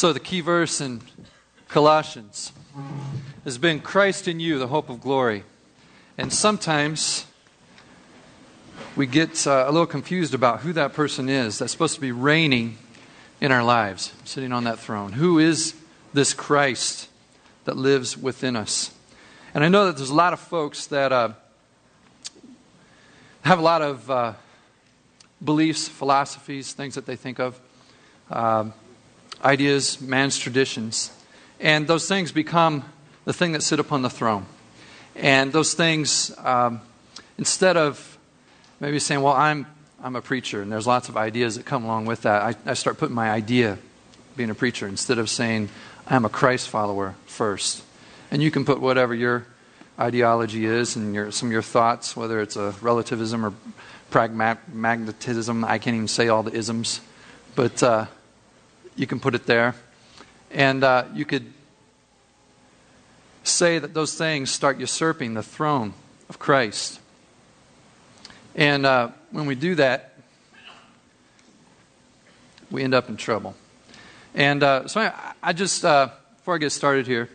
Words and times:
So, 0.00 0.14
the 0.14 0.18
key 0.18 0.40
verse 0.40 0.80
in 0.80 1.02
Colossians 1.68 2.52
has 3.44 3.58
been 3.58 3.80
Christ 3.80 4.28
in 4.28 4.40
you, 4.40 4.58
the 4.58 4.68
hope 4.68 4.88
of 4.88 5.02
glory. 5.02 5.44
And 6.16 6.32
sometimes 6.32 7.26
we 8.96 9.06
get 9.06 9.46
uh, 9.46 9.66
a 9.68 9.70
little 9.70 9.86
confused 9.86 10.32
about 10.32 10.60
who 10.60 10.72
that 10.72 10.94
person 10.94 11.28
is 11.28 11.58
that's 11.58 11.70
supposed 11.70 11.96
to 11.96 12.00
be 12.00 12.12
reigning 12.12 12.78
in 13.42 13.52
our 13.52 13.62
lives, 13.62 14.14
sitting 14.24 14.52
on 14.52 14.64
that 14.64 14.78
throne. 14.78 15.12
Who 15.12 15.38
is 15.38 15.74
this 16.14 16.32
Christ 16.32 17.10
that 17.66 17.76
lives 17.76 18.16
within 18.16 18.56
us? 18.56 18.94
And 19.52 19.62
I 19.62 19.68
know 19.68 19.84
that 19.84 19.98
there's 19.98 20.08
a 20.08 20.14
lot 20.14 20.32
of 20.32 20.40
folks 20.40 20.86
that 20.86 21.12
uh, 21.12 21.34
have 23.42 23.58
a 23.58 23.62
lot 23.62 23.82
of 23.82 24.10
uh, 24.10 24.32
beliefs, 25.44 25.88
philosophies, 25.88 26.72
things 26.72 26.94
that 26.94 27.04
they 27.04 27.16
think 27.16 27.38
of, 27.38 27.60
um, 28.30 28.72
ideas, 29.44 30.00
man's 30.00 30.38
traditions. 30.38 31.10
And 31.60 31.86
those 31.86 32.08
things 32.08 32.32
become 32.32 32.84
the 33.24 33.32
thing 33.32 33.52
that 33.52 33.62
sit 33.62 33.80
upon 33.80 34.02
the 34.02 34.10
throne. 34.10 34.46
And 35.14 35.52
those 35.52 35.74
things, 35.74 36.32
um, 36.38 36.80
instead 37.38 37.76
of 37.76 38.18
maybe 38.80 38.98
saying, 38.98 39.20
well, 39.20 39.34
I'm, 39.34 39.66
I'm 40.02 40.16
a 40.16 40.22
preacher, 40.22 40.62
and 40.62 40.72
there's 40.72 40.86
lots 40.86 41.08
of 41.08 41.16
ideas 41.16 41.56
that 41.56 41.66
come 41.66 41.84
along 41.84 42.06
with 42.06 42.22
that, 42.22 42.42
I, 42.42 42.70
I 42.70 42.74
start 42.74 42.98
putting 42.98 43.14
my 43.14 43.30
idea 43.30 43.78
being 44.36 44.50
a 44.50 44.54
preacher 44.54 44.88
instead 44.88 45.18
of 45.18 45.28
saying, 45.28 45.68
I'm 46.06 46.24
a 46.24 46.30
Christ 46.30 46.68
follower 46.68 47.14
first. 47.26 47.84
And 48.30 48.42
you 48.42 48.50
can 48.50 48.64
put 48.64 48.80
whatever 48.80 49.14
your 49.14 49.46
ideology 49.98 50.64
is 50.64 50.96
and 50.96 51.14
your, 51.14 51.30
some 51.30 51.48
of 51.48 51.52
your 51.52 51.62
thoughts, 51.62 52.16
whether 52.16 52.40
it's 52.40 52.56
a 52.56 52.74
relativism 52.80 53.44
or 53.44 53.52
pragmatism. 54.10 55.64
I 55.64 55.78
can't 55.78 55.94
even 55.96 56.08
say 56.08 56.28
all 56.28 56.42
the 56.42 56.54
isms, 56.54 57.00
but 57.54 57.82
uh, 57.82 58.06
you 59.00 59.06
can 59.06 59.18
put 59.18 59.34
it 59.34 59.46
there. 59.46 59.74
And 60.50 60.84
uh, 60.84 61.04
you 61.14 61.24
could 61.24 61.50
say 63.44 63.78
that 63.78 63.94
those 63.94 64.14
things 64.14 64.50
start 64.50 64.78
usurping 64.78 65.32
the 65.32 65.42
throne 65.42 65.94
of 66.28 66.38
Christ. 66.38 67.00
And 68.54 68.84
uh, 68.84 69.08
when 69.30 69.46
we 69.46 69.54
do 69.54 69.74
that, 69.76 70.16
we 72.70 72.82
end 72.82 72.92
up 72.92 73.08
in 73.08 73.16
trouble. 73.16 73.54
And 74.34 74.62
uh, 74.62 74.86
so 74.86 75.00
I, 75.00 75.32
I 75.42 75.54
just, 75.54 75.82
uh, 75.82 76.10
before 76.36 76.56
I 76.56 76.58
get 76.58 76.70
started 76.70 77.06
here, 77.06 77.30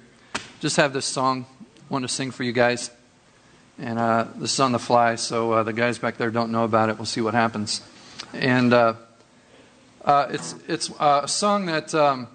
just 0.59 0.77
have 0.77 0.93
this 0.93 1.05
song 1.05 1.47
I 1.89 1.93
want 1.93 2.03
to 2.03 2.09
sing 2.09 2.29
for 2.29 2.43
you 2.43 2.51
guys. 2.51 2.91
And 3.79 3.97
uh, 3.97 4.27
this 4.35 4.53
is 4.53 4.59
on 4.59 4.71
the 4.71 4.79
fly, 4.79 5.15
so 5.15 5.51
uh, 5.51 5.63
the 5.63 5.73
guys 5.73 5.97
back 5.97 6.17
there 6.17 6.29
don't 6.29 6.51
know 6.51 6.63
about 6.63 6.89
it. 6.89 6.97
We'll 6.97 7.07
see 7.07 7.21
what 7.21 7.33
happens. 7.33 7.81
And 8.33 8.71
uh, 10.05 10.09
uh 10.09 10.27
it's, 10.31 10.55
it's 10.67 10.91
uh, 10.99 11.21
a 11.23 11.27
song 11.27 11.65
that 11.65 11.93
um, 11.95 12.27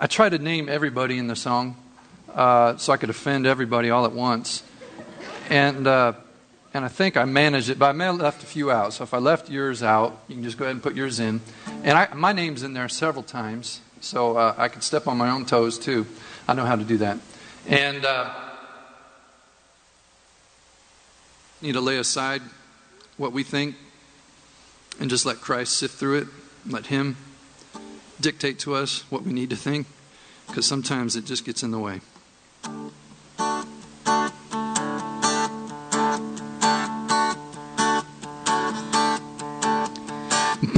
I 0.00 0.06
try 0.06 0.28
to 0.28 0.38
name 0.38 0.68
everybody 0.68 1.18
in 1.18 1.26
the 1.26 1.36
song 1.36 1.76
uh, 2.34 2.76
so 2.76 2.92
I 2.92 2.96
could 2.96 3.10
offend 3.10 3.46
everybody 3.46 3.90
all 3.90 4.06
at 4.06 4.12
once. 4.12 4.62
And, 5.50 5.86
and 5.86 6.84
I 6.84 6.88
think 6.88 7.16
I 7.16 7.24
managed 7.24 7.68
it, 7.68 7.78
but 7.78 7.90
I 7.90 7.92
may 7.92 8.04
have 8.04 8.16
left 8.16 8.42
a 8.42 8.46
few 8.46 8.70
out. 8.70 8.94
So 8.94 9.04
if 9.04 9.12
I 9.12 9.18
left 9.18 9.50
yours 9.50 9.82
out, 9.82 10.22
you 10.28 10.36
can 10.36 10.44
just 10.44 10.56
go 10.56 10.64
ahead 10.64 10.76
and 10.76 10.82
put 10.82 10.94
yours 10.94 11.20
in. 11.20 11.40
And 11.82 11.98
I, 11.98 12.08
my 12.14 12.32
name's 12.32 12.62
in 12.62 12.72
there 12.72 12.88
several 12.88 13.24
times, 13.24 13.80
so 14.00 14.38
I 14.38 14.68
could 14.68 14.82
step 14.82 15.06
on 15.06 15.18
my 15.18 15.28
own 15.30 15.44
toes 15.44 15.78
too. 15.78 16.06
I 16.48 16.54
know 16.54 16.64
how 16.64 16.76
to 16.76 16.84
do 16.84 16.98
that. 16.98 17.18
And 17.66 18.06
need 21.60 21.72
to 21.72 21.80
lay 21.80 21.98
aside 21.98 22.42
what 23.18 23.32
we 23.32 23.42
think 23.42 23.76
and 25.00 25.10
just 25.10 25.26
let 25.26 25.40
Christ 25.40 25.76
sift 25.76 25.96
through 25.96 26.18
it, 26.18 26.28
let 26.66 26.86
Him 26.86 27.16
dictate 28.20 28.58
to 28.60 28.74
us 28.74 29.10
what 29.10 29.22
we 29.22 29.32
need 29.32 29.50
to 29.50 29.56
think, 29.56 29.86
because 30.46 30.66
sometimes 30.66 31.16
it 31.16 31.24
just 31.24 31.44
gets 31.44 31.62
in 31.62 31.70
the 31.70 31.78
way. 31.78 32.00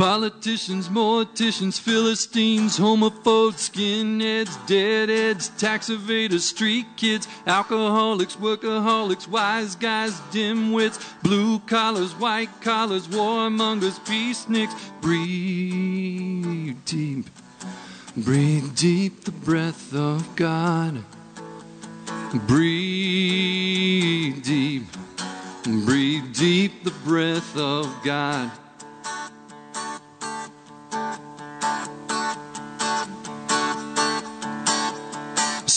Politicians, 0.03 0.89
morticians, 0.89 1.79
Philistines, 1.79 2.77
homophobes, 2.77 3.71
skinheads, 3.71 4.59
deadheads, 4.67 5.51
tax 5.51 5.91
evaders, 5.91 6.41
street 6.41 6.87
kids, 6.97 7.29
alcoholics, 7.47 8.35
workaholics, 8.35 9.29
wise 9.29 9.77
guys, 9.77 10.21
dimwits, 10.33 10.99
blue 11.23 11.61
collars, 11.61 12.15
white 12.17 12.51
collars, 12.61 13.07
warmongers, 13.07 14.01
peaceniks. 14.01 14.75
Breathe 15.01 16.79
deep, 16.85 17.31
breathe 18.17 18.75
deep 18.75 19.23
the 19.23 19.31
breath 19.31 19.95
of 19.95 20.35
God. 20.35 21.05
Breathe 22.49 24.43
deep, 24.43 24.83
breathe 25.63 26.35
deep 26.35 26.83
the 26.83 26.91
breath 27.05 27.57
of 27.57 27.87
God. 28.03 28.51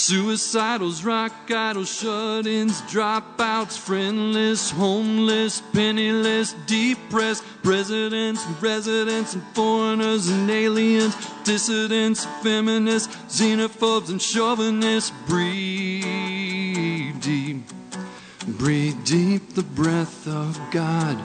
Suicidals, 0.05 1.03
rock 1.03 1.33
idols, 1.49 1.91
shut 1.91 2.45
ins, 2.45 2.79
dropouts, 2.81 3.75
friendless, 3.75 4.69
homeless, 4.69 5.63
penniless, 5.73 6.53
depressed, 6.67 7.43
presidents 7.63 8.45
and 8.45 8.61
residents 8.61 9.33
and 9.33 9.41
foreigners 9.55 10.29
and 10.29 10.47
aliens, 10.51 11.15
dissidents, 11.43 12.23
feminists, 12.43 13.15
xenophobes 13.35 14.11
and 14.11 14.21
chauvinists. 14.21 15.11
Breathe 15.25 17.19
deep, 17.19 17.63
breathe 18.59 19.03
deep 19.05 19.55
the 19.55 19.63
breath 19.63 20.27
of 20.27 20.61
God. 20.69 21.17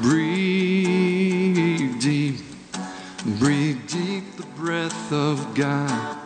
Breathe 0.00 2.00
deep, 2.00 2.40
breathe 3.38 3.86
deep 3.88 4.36
the 4.38 4.46
breath 4.56 5.12
of 5.12 5.54
God. 5.54 6.19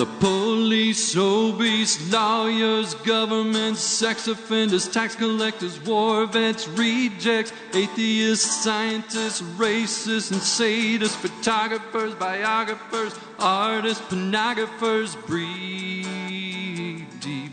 The 0.00 0.06
police, 0.06 1.14
obese, 1.14 2.10
lawyers, 2.10 2.94
governments, 2.94 3.80
sex 3.80 4.28
offenders, 4.28 4.88
tax 4.88 5.14
collectors, 5.14 5.78
war 5.84 6.24
vets, 6.24 6.66
rejects, 6.68 7.52
atheists, 7.74 8.64
scientists, 8.64 9.42
racists, 9.58 10.32
and 10.32 10.40
sadists, 10.40 11.16
photographers, 11.16 12.14
biographers, 12.14 13.14
artists, 13.38 14.02
pornographers. 14.08 15.16
Breathe 15.26 17.04
deep, 17.20 17.52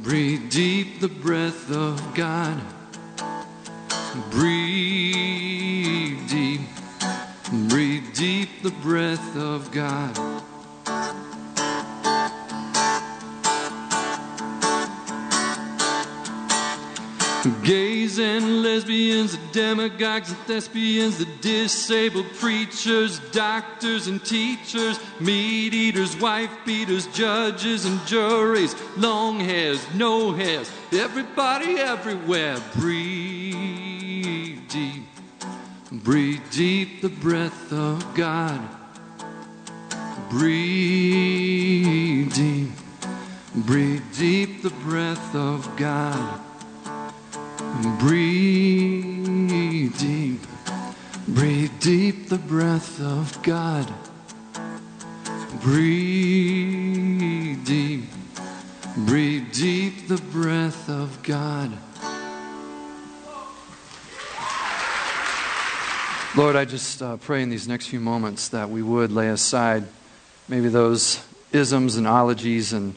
breathe 0.00 0.50
deep 0.50 0.98
the 0.98 1.06
breath 1.06 1.70
of 1.70 2.12
God. 2.16 2.60
Breathe 4.32 6.28
deep, 6.28 6.62
breathe 7.68 8.12
deep 8.14 8.62
the 8.64 8.72
breath 8.82 9.36
of 9.36 9.70
God. 9.70 10.35
Gays 17.62 18.18
and 18.18 18.62
lesbians, 18.62 19.36
the 19.36 19.40
demagogues 19.52 20.30
and 20.30 20.38
thespians, 20.40 21.18
the 21.18 21.26
disabled 21.40 22.26
preachers, 22.34 23.20
doctors 23.30 24.06
and 24.08 24.24
teachers, 24.24 24.98
meat 25.20 25.72
eaters, 25.74 26.16
wife 26.16 26.50
beaters, 26.64 27.06
judges 27.08 27.84
and 27.84 28.04
juries, 28.06 28.74
long 28.96 29.38
hairs, 29.38 29.86
no 29.94 30.32
hairs, 30.32 30.70
everybody 30.92 31.76
everywhere. 31.78 32.56
Breathe 32.74 34.58
deep, 34.68 35.04
breathe 35.92 36.42
deep 36.50 37.00
the 37.00 37.10
breath 37.10 37.72
of 37.72 38.14
God. 38.14 38.60
Breathe 40.30 40.72
deep, 42.34 42.70
breathe 43.54 44.02
deep 44.16 44.62
the 44.62 44.70
breath 44.70 45.34
of 45.34 45.76
God. 45.76 46.45
Breathe 47.98 49.26
deep, 49.98 50.40
breathe 51.28 51.72
deep 51.80 52.28
the 52.30 52.38
breath 52.38 53.00
of 53.02 53.42
God. 53.42 53.92
Breathe 55.60 56.76
deep, 57.66 58.04
breathe 58.96 59.52
deep 59.52 60.08
the 60.08 60.16
breath 60.16 60.88
of 60.88 61.22
God. 61.22 61.70
Lord, 66.34 66.56
I 66.56 66.64
just 66.64 67.02
uh, 67.02 67.18
pray 67.18 67.42
in 67.42 67.50
these 67.50 67.68
next 67.68 67.88
few 67.88 68.00
moments 68.00 68.48
that 68.48 68.70
we 68.70 68.82
would 68.82 69.12
lay 69.12 69.28
aside 69.28 69.84
maybe 70.48 70.68
those 70.68 71.22
isms 71.52 71.96
and 71.96 72.06
ologies 72.06 72.72
and 72.72 72.94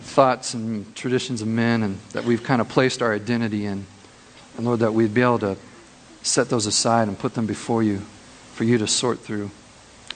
thoughts 0.00 0.52
and 0.52 0.94
traditions 0.94 1.40
of 1.40 1.48
men 1.48 1.82
and 1.82 1.98
that 2.12 2.24
we've 2.24 2.42
kind 2.42 2.60
of 2.60 2.68
placed 2.68 3.00
our 3.00 3.14
identity 3.14 3.64
in. 3.64 3.86
And 4.56 4.66
Lord, 4.66 4.80
that 4.80 4.92
we'd 4.92 5.14
be 5.14 5.22
able 5.22 5.38
to 5.40 5.56
set 6.22 6.48
those 6.48 6.66
aside 6.66 7.08
and 7.08 7.18
put 7.18 7.34
them 7.34 7.46
before 7.46 7.82
you 7.82 8.02
for 8.52 8.64
you 8.64 8.78
to 8.78 8.86
sort 8.86 9.18
through 9.20 9.50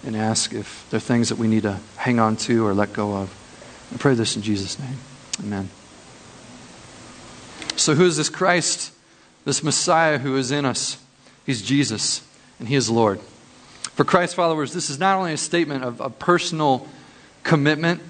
and 0.04 0.14
ask 0.14 0.52
if 0.52 0.86
there 0.90 0.98
are 0.98 1.00
things 1.00 1.30
that 1.30 1.38
we 1.38 1.48
need 1.48 1.62
to 1.62 1.78
hang 1.96 2.20
on 2.20 2.36
to 2.36 2.66
or 2.66 2.74
let 2.74 2.92
go 2.92 3.14
of. 3.14 3.34
I 3.92 3.96
pray 3.96 4.14
this 4.14 4.36
in 4.36 4.42
Jesus' 4.42 4.78
name. 4.78 4.98
Amen. 5.40 5.70
So, 7.76 7.94
who 7.94 8.06
is 8.06 8.16
this 8.16 8.28
Christ, 8.28 8.92
this 9.44 9.62
Messiah 9.62 10.18
who 10.18 10.36
is 10.36 10.50
in 10.50 10.64
us? 10.64 10.98
He's 11.44 11.62
Jesus, 11.62 12.26
and 12.58 12.68
He 12.68 12.74
is 12.74 12.90
Lord. 12.90 13.20
For 13.94 14.04
Christ 14.04 14.34
followers, 14.34 14.72
this 14.72 14.90
is 14.90 14.98
not 14.98 15.16
only 15.16 15.32
a 15.32 15.38
statement 15.38 15.84
of 15.84 16.00
a 16.00 16.10
personal 16.10 16.86
commitment 17.42 18.02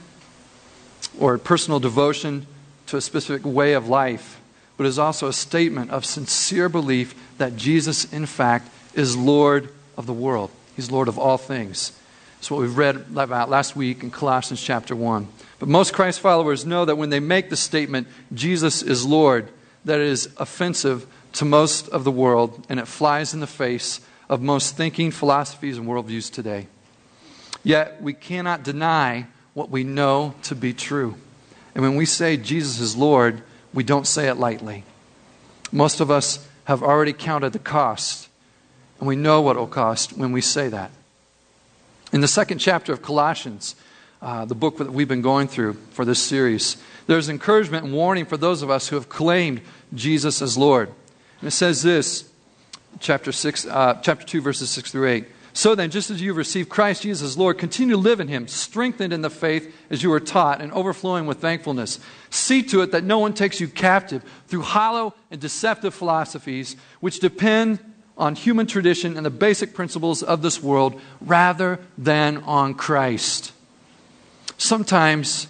or 1.19 1.39
personal 1.39 1.79
devotion 1.79 2.47
to 2.87 2.97
a 2.97 3.01
specific 3.01 3.45
way 3.45 3.75
of 3.75 3.89
life, 3.89 4.36
but 4.77 4.87
is 4.87 4.99
also 4.99 5.29
a 5.29 5.33
statement 5.33 5.91
of 5.91 6.05
sincere 6.05 6.69
belief 6.69 7.15
that 7.39 7.57
Jesus, 7.57 8.11
in 8.13 8.27
fact, 8.27 8.69
is 8.95 9.17
Lord 9.17 9.71
of 9.97 10.07
the 10.07 10.13
world. 10.13 10.51
He's 10.75 10.91
Lord 10.91 11.09
of 11.09 11.19
all 11.19 11.39
things. 11.39 11.99
It's 12.39 12.51
what 12.51 12.61
we've 12.61 12.77
read 12.77 13.07
about 13.17 13.49
last 13.49 13.75
week 13.75 14.03
in 14.03 14.11
Colossians 14.11 14.63
chapter 14.63 14.95
1. 14.95 15.27
But 15.59 15.69
most 15.69 15.95
Christ 15.95 16.21
followers 16.21 16.67
know 16.67 16.85
that 16.85 16.97
when 16.97 17.11
they 17.11 17.21
make 17.21 17.49
the 17.49 17.57
statement, 17.57 18.09
Jesus 18.35 18.83
is 18.83 19.07
Lord, 19.07 19.49
that 19.85 20.01
is 20.01 20.29
offensive 20.37 21.07
to 21.35 21.45
most 21.45 21.89
of 21.89 22.05
the 22.05 22.11
world 22.11 22.67
and 22.69 22.79
it 22.79 22.89
flies 22.89 23.33
in 23.33 23.41
the 23.41 23.47
face 23.47 24.01
of 24.29 24.43
most 24.43 24.77
thinking, 24.77 25.11
philosophies, 25.11 25.79
and 25.79 25.87
worldviews 25.87 26.31
today. 26.31 26.67
Yet 27.63 28.03
we 28.03 28.13
cannot 28.13 28.63
deny 28.63 29.27
what 29.55 29.71
we 29.71 29.85
know 29.85 30.35
to 30.45 30.55
be 30.55 30.73
true. 30.73 31.17
And 31.75 31.83
when 31.83 31.97
we 31.97 32.07
say 32.07 32.37
Jesus 32.37 32.81
is 32.81 32.97
Lord, 32.97 33.43
we 33.73 33.85
don't 33.85 34.07
say 34.07 34.29
it 34.29 34.37
lightly. 34.37 34.85
Most 35.73 36.01
of 36.01 36.11
us 36.11 36.47
have 36.65 36.83
already 36.83 37.13
counted 37.13 37.53
the 37.53 37.59
cost, 37.59 38.29
and 38.99 39.09
we 39.09 39.17
know 39.17 39.41
what 39.41 39.57
it 39.57 39.59
will 39.59 39.67
cost 39.67 40.17
when 40.17 40.33
we 40.33 40.41
say 40.41 40.69
that. 40.69 40.91
In 42.13 42.21
the 42.21 42.29
second 42.29 42.59
chapter 42.59 42.93
of 42.93 43.03
Colossians, 43.03 43.77
uh, 44.23 44.45
the 44.45 44.55
book 44.55 44.79
that 44.79 44.93
we've 44.93 45.09
been 45.09 45.23
going 45.23 45.49
through 45.49 45.75
for 45.91 46.05
this 46.05 46.23
series, 46.23 46.77
there's 47.07 47.29
encouragement 47.29 47.85
and 47.85 47.93
warning 47.93 48.25
for 48.25 48.37
those 48.37 48.63
of 48.63 48.71
us 48.71 48.89
who 48.89 48.97
have 48.97 49.09
claimed 49.09 49.61
Jesus 49.95 50.41
as 50.41 50.57
Lord. 50.57 50.89
And 51.41 51.49
it 51.49 51.53
says 51.53 51.83
this, 51.83 52.31
chapter, 53.01 53.33
six, 53.33 53.67
uh, 53.67 54.01
chapter 54.03 54.25
2, 54.25 54.41
verses 54.41 54.71
6 54.71 54.93
through 54.93 55.09
8. 55.09 55.25
So 55.57 55.75
then, 55.75 55.91
just 55.91 56.11
as 56.11 56.21
you 56.21 56.29
have 56.29 56.37
received 56.37 56.69
Christ 56.69 57.01
Jesus 57.01 57.31
as 57.31 57.39
Lord, 57.39 57.57
continue 57.57 57.95
to 57.95 58.01
live 58.01 58.21
in 58.21 58.29
Him, 58.29 58.47
strengthened 58.47 59.15
in 59.15 59.23
the 59.23 59.31
faith 59.31 59.75
as 59.89 60.03
you 60.03 60.11
were 60.11 60.21
taught, 60.21 60.61
and 60.61 60.71
overflowing 60.73 61.25
with 61.25 61.39
thankfulness. 61.39 61.99
See 62.29 62.63
to 62.65 62.83
it 62.83 62.93
that 62.93 63.05
no 63.05 63.19
one 63.21 63.33
takes 63.33 63.59
you 63.59 63.67
captive 63.67 64.23
through 64.49 64.61
hollow 64.61 65.15
and 65.31 65.41
deceptive 65.41 65.95
philosophies, 65.95 66.77
which 67.01 67.21
depend 67.21 67.79
on 68.19 68.35
human 68.35 68.67
tradition 68.67 69.17
and 69.17 69.25
the 69.25 69.31
basic 69.31 69.73
principles 69.73 70.23
of 70.23 70.43
this 70.43 70.63
world 70.63 71.01
rather 71.23 71.79
than 71.97 72.37
on 72.43 72.75
Christ. 72.75 73.53
Sometimes, 74.59 75.47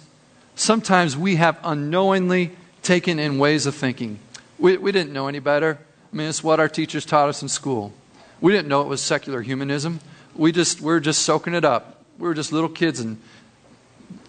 sometimes 0.55 1.17
we 1.17 1.35
have 1.35 1.59
unknowingly 1.65 2.55
taken 2.81 3.19
in 3.19 3.39
ways 3.39 3.65
of 3.65 3.75
thinking. 3.75 4.19
We, 4.57 4.77
we 4.77 4.93
didn't 4.93 5.11
know 5.11 5.27
any 5.27 5.39
better. 5.39 5.77
I 6.13 6.15
mean, 6.15 6.29
it's 6.29 6.45
what 6.45 6.61
our 6.61 6.69
teachers 6.69 7.05
taught 7.05 7.27
us 7.27 7.41
in 7.41 7.49
school. 7.49 7.91
We 8.39 8.51
didn't 8.51 8.67
know 8.67 8.81
it 8.81 8.87
was 8.87 9.01
secular 9.01 9.41
humanism. 9.41 9.99
We 10.35 10.51
just, 10.51 10.81
we 10.81 10.93
are 10.93 10.99
just 10.99 11.23
soaking 11.23 11.53
it 11.53 11.65
up. 11.65 12.03
We 12.19 12.27
were 12.27 12.33
just 12.33 12.51
little 12.51 12.69
kids 12.69 12.99
and 12.99 13.19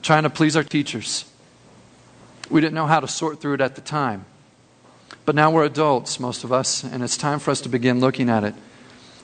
trying 0.02 0.22
to 0.22 0.30
please 0.30 0.56
our 0.56 0.64
teachers. 0.64 1.24
We 2.50 2.60
didn't 2.60 2.74
know 2.74 2.86
how 2.86 3.00
to 3.00 3.08
sort 3.08 3.40
through 3.40 3.54
it 3.54 3.60
at 3.60 3.74
the 3.74 3.80
time. 3.80 4.24
But 5.24 5.34
now 5.34 5.50
we're 5.50 5.64
adults, 5.64 6.18
most 6.18 6.44
of 6.44 6.52
us, 6.52 6.82
and 6.82 7.02
it's 7.02 7.16
time 7.16 7.38
for 7.38 7.50
us 7.50 7.60
to 7.62 7.68
begin 7.68 8.00
looking 8.00 8.30
at 8.30 8.44
it. 8.44 8.54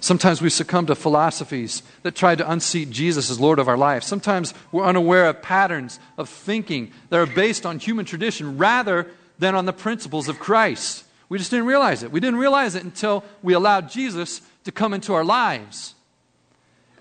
Sometimes 0.01 0.43
we 0.43 0.51
succumb 0.51 0.85
to 0.87 0.95
philosophies 0.95 1.83
that 2.03 2.15
try 2.15 2.35
to 2.35 2.51
unseat 2.51 2.91
Jesus 2.91 3.31
as 3.31 3.41
Lord 3.41 3.59
of 3.59 3.69
our 3.69 3.79
life. 3.79 4.03
Sometimes 4.03 4.53
we're 4.71 4.85
unaware 4.85 5.31
of 5.31 5.41
patterns 5.41 5.99
of 6.19 6.29
thinking 6.29 6.93
that 7.09 7.19
are 7.19 7.25
based 7.27 7.65
on 7.65 7.79
human 7.79 8.05
tradition 8.05 8.59
rather 8.59 9.07
than 9.39 9.55
on 9.55 9.65
the 9.65 9.73
principles 9.73 10.29
of 10.29 10.39
Christ. 10.39 11.05
We 11.31 11.39
just 11.39 11.51
didn't 11.51 11.65
realize 11.65 12.03
it. 12.03 12.13
We 12.13 12.21
didn't 12.21 12.39
realize 12.39 12.75
it 12.75 12.85
until 12.85 13.25
we 13.43 13.55
allowed 13.55 13.89
Jesus 13.89 14.43
to 14.65 14.73
come 14.73 14.95
into 14.95 15.15
our 15.15 15.25
lives 15.25 15.95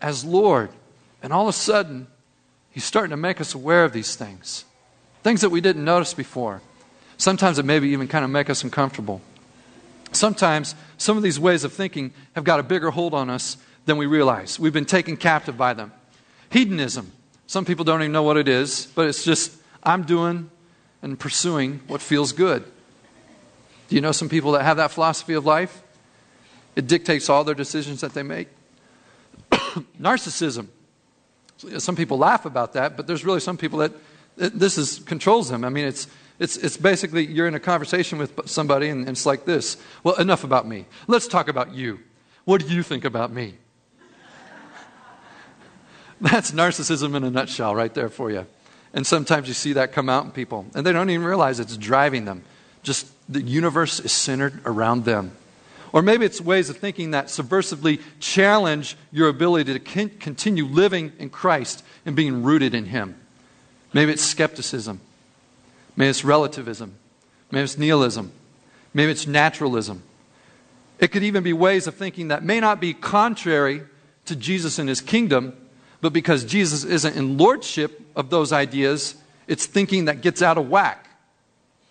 as 0.01 0.23
Lord. 0.23 0.69
And 1.21 1.31
all 1.31 1.43
of 1.43 1.49
a 1.49 1.57
sudden, 1.57 2.07
He's 2.71 2.83
starting 2.83 3.11
to 3.11 3.17
make 3.17 3.39
us 3.39 3.53
aware 3.53 3.83
of 3.85 3.93
these 3.93 4.15
things. 4.15 4.65
Things 5.21 5.41
that 5.41 5.49
we 5.49 5.61
didn't 5.61 5.85
notice 5.85 6.13
before. 6.13 6.61
Sometimes 7.17 7.59
it 7.59 7.65
maybe 7.65 7.89
even 7.89 8.07
kind 8.07 8.25
of 8.25 8.31
make 8.31 8.49
us 8.49 8.63
uncomfortable. 8.63 9.21
Sometimes 10.11 10.73
some 10.97 11.15
of 11.15 11.23
these 11.23 11.39
ways 11.39 11.63
of 11.63 11.71
thinking 11.71 12.13
have 12.33 12.43
got 12.43 12.59
a 12.59 12.63
bigger 12.63 12.89
hold 12.89 13.13
on 13.13 13.29
us 13.29 13.57
than 13.85 13.97
we 13.97 14.07
realize. 14.07 14.59
We've 14.59 14.73
been 14.73 14.85
taken 14.85 15.17
captive 15.17 15.55
by 15.55 15.73
them. 15.73 15.91
Hedonism. 16.49 17.11
Some 17.45 17.63
people 17.65 17.85
don't 17.85 18.01
even 18.01 18.11
know 18.11 18.23
what 18.23 18.37
it 18.37 18.47
is, 18.47 18.87
but 18.95 19.07
it's 19.07 19.23
just, 19.23 19.55
I'm 19.83 20.03
doing 20.03 20.49
and 21.01 21.19
pursuing 21.19 21.81
what 21.87 22.01
feels 22.01 22.31
good. 22.31 22.63
Do 23.89 23.95
you 23.95 24.01
know 24.01 24.11
some 24.11 24.29
people 24.29 24.53
that 24.53 24.63
have 24.63 24.77
that 24.77 24.91
philosophy 24.91 25.33
of 25.33 25.45
life? 25.45 25.83
It 26.75 26.87
dictates 26.87 27.29
all 27.29 27.43
their 27.43 27.55
decisions 27.55 28.01
that 28.01 28.13
they 28.13 28.23
make. 28.23 28.47
Narcissism. 29.99 30.67
Some 31.77 31.95
people 31.95 32.17
laugh 32.17 32.45
about 32.45 32.73
that, 32.73 32.97
but 32.97 33.07
there's 33.07 33.23
really 33.23 33.39
some 33.39 33.57
people 33.57 33.79
that 33.79 33.91
this 34.35 34.77
is, 34.77 34.99
controls 34.99 35.49
them. 35.49 35.63
I 35.63 35.69
mean, 35.69 35.85
it's, 35.85 36.07
it's, 36.39 36.57
it's 36.57 36.77
basically 36.77 37.25
you're 37.25 37.47
in 37.47 37.55
a 37.55 37.59
conversation 37.59 38.17
with 38.17 38.49
somebody 38.49 38.89
and, 38.89 39.01
and 39.01 39.09
it's 39.09 39.25
like 39.25 39.45
this. 39.45 39.77
Well, 40.03 40.15
enough 40.15 40.43
about 40.43 40.67
me. 40.67 40.85
Let's 41.07 41.27
talk 41.27 41.47
about 41.47 41.73
you. 41.73 41.99
What 42.45 42.65
do 42.65 42.73
you 42.73 42.83
think 42.83 43.05
about 43.05 43.31
me? 43.31 43.55
That's 46.21 46.51
narcissism 46.51 47.15
in 47.15 47.23
a 47.23 47.31
nutshell, 47.31 47.75
right 47.75 47.93
there 47.93 48.09
for 48.09 48.31
you. 48.31 48.45
And 48.93 49.07
sometimes 49.07 49.47
you 49.47 49.53
see 49.53 49.73
that 49.73 49.91
come 49.91 50.09
out 50.09 50.25
in 50.25 50.31
people, 50.31 50.65
and 50.75 50.85
they 50.85 50.91
don't 50.91 51.09
even 51.09 51.25
realize 51.25 51.59
it's 51.59 51.77
driving 51.77 52.25
them. 52.25 52.43
Just 52.83 53.07
the 53.31 53.41
universe 53.41 53.99
is 53.99 54.11
centered 54.11 54.61
around 54.65 55.05
them. 55.05 55.31
Or 55.93 56.01
maybe 56.01 56.25
it's 56.25 56.41
ways 56.41 56.69
of 56.71 56.77
thinking 56.77 57.11
that 57.11 57.27
subversively 57.27 58.01
challenge 58.19 58.97
your 59.11 59.29
ability 59.29 59.79
to 59.79 60.09
continue 60.09 60.65
living 60.65 61.13
in 61.19 61.29
Christ 61.29 61.85
and 62.03 62.15
being 62.15 62.43
rooted 62.43 62.73
in 62.73 62.85
Him. 62.85 63.15
Maybe 63.93 64.11
it's 64.11 64.23
skepticism. 64.23 64.99
Maybe 65.95 66.09
it's 66.09 66.25
relativism. 66.25 66.95
Maybe 67.51 67.63
it's 67.63 67.77
nihilism. 67.77 68.31
Maybe 68.93 69.11
it's 69.11 69.27
naturalism. 69.27 70.01
It 70.97 71.09
could 71.09 71.23
even 71.23 71.43
be 71.43 71.53
ways 71.53 71.85
of 71.85 71.93
thinking 71.95 72.29
that 72.29 72.43
may 72.43 72.59
not 72.59 72.81
be 72.81 72.95
contrary 72.95 73.83
to 74.25 74.35
Jesus 74.35 74.79
and 74.79 74.89
his 74.89 74.99
kingdom, 74.99 75.55
but 76.01 76.11
because 76.11 76.43
Jesus 76.43 76.83
isn't 76.83 77.15
in 77.15 77.37
lordship 77.37 78.01
of 78.15 78.31
those 78.31 78.51
ideas, 78.51 79.15
it's 79.47 79.67
thinking 79.67 80.05
that 80.05 80.21
gets 80.21 80.41
out 80.41 80.57
of 80.57 80.69
whack. 80.69 81.07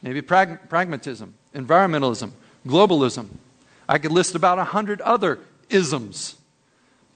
Maybe 0.03 0.23
prag- 0.23 0.69
pragmatism, 0.69 1.35
environmentalism, 1.55 2.33
globalism. 2.67 3.29
I 3.89 3.99
could 3.99 4.13
list 4.13 4.35
about 4.35 4.59
a 4.59 4.65
hundred 4.65 5.01
other 5.01 5.39
isms. 5.69 6.37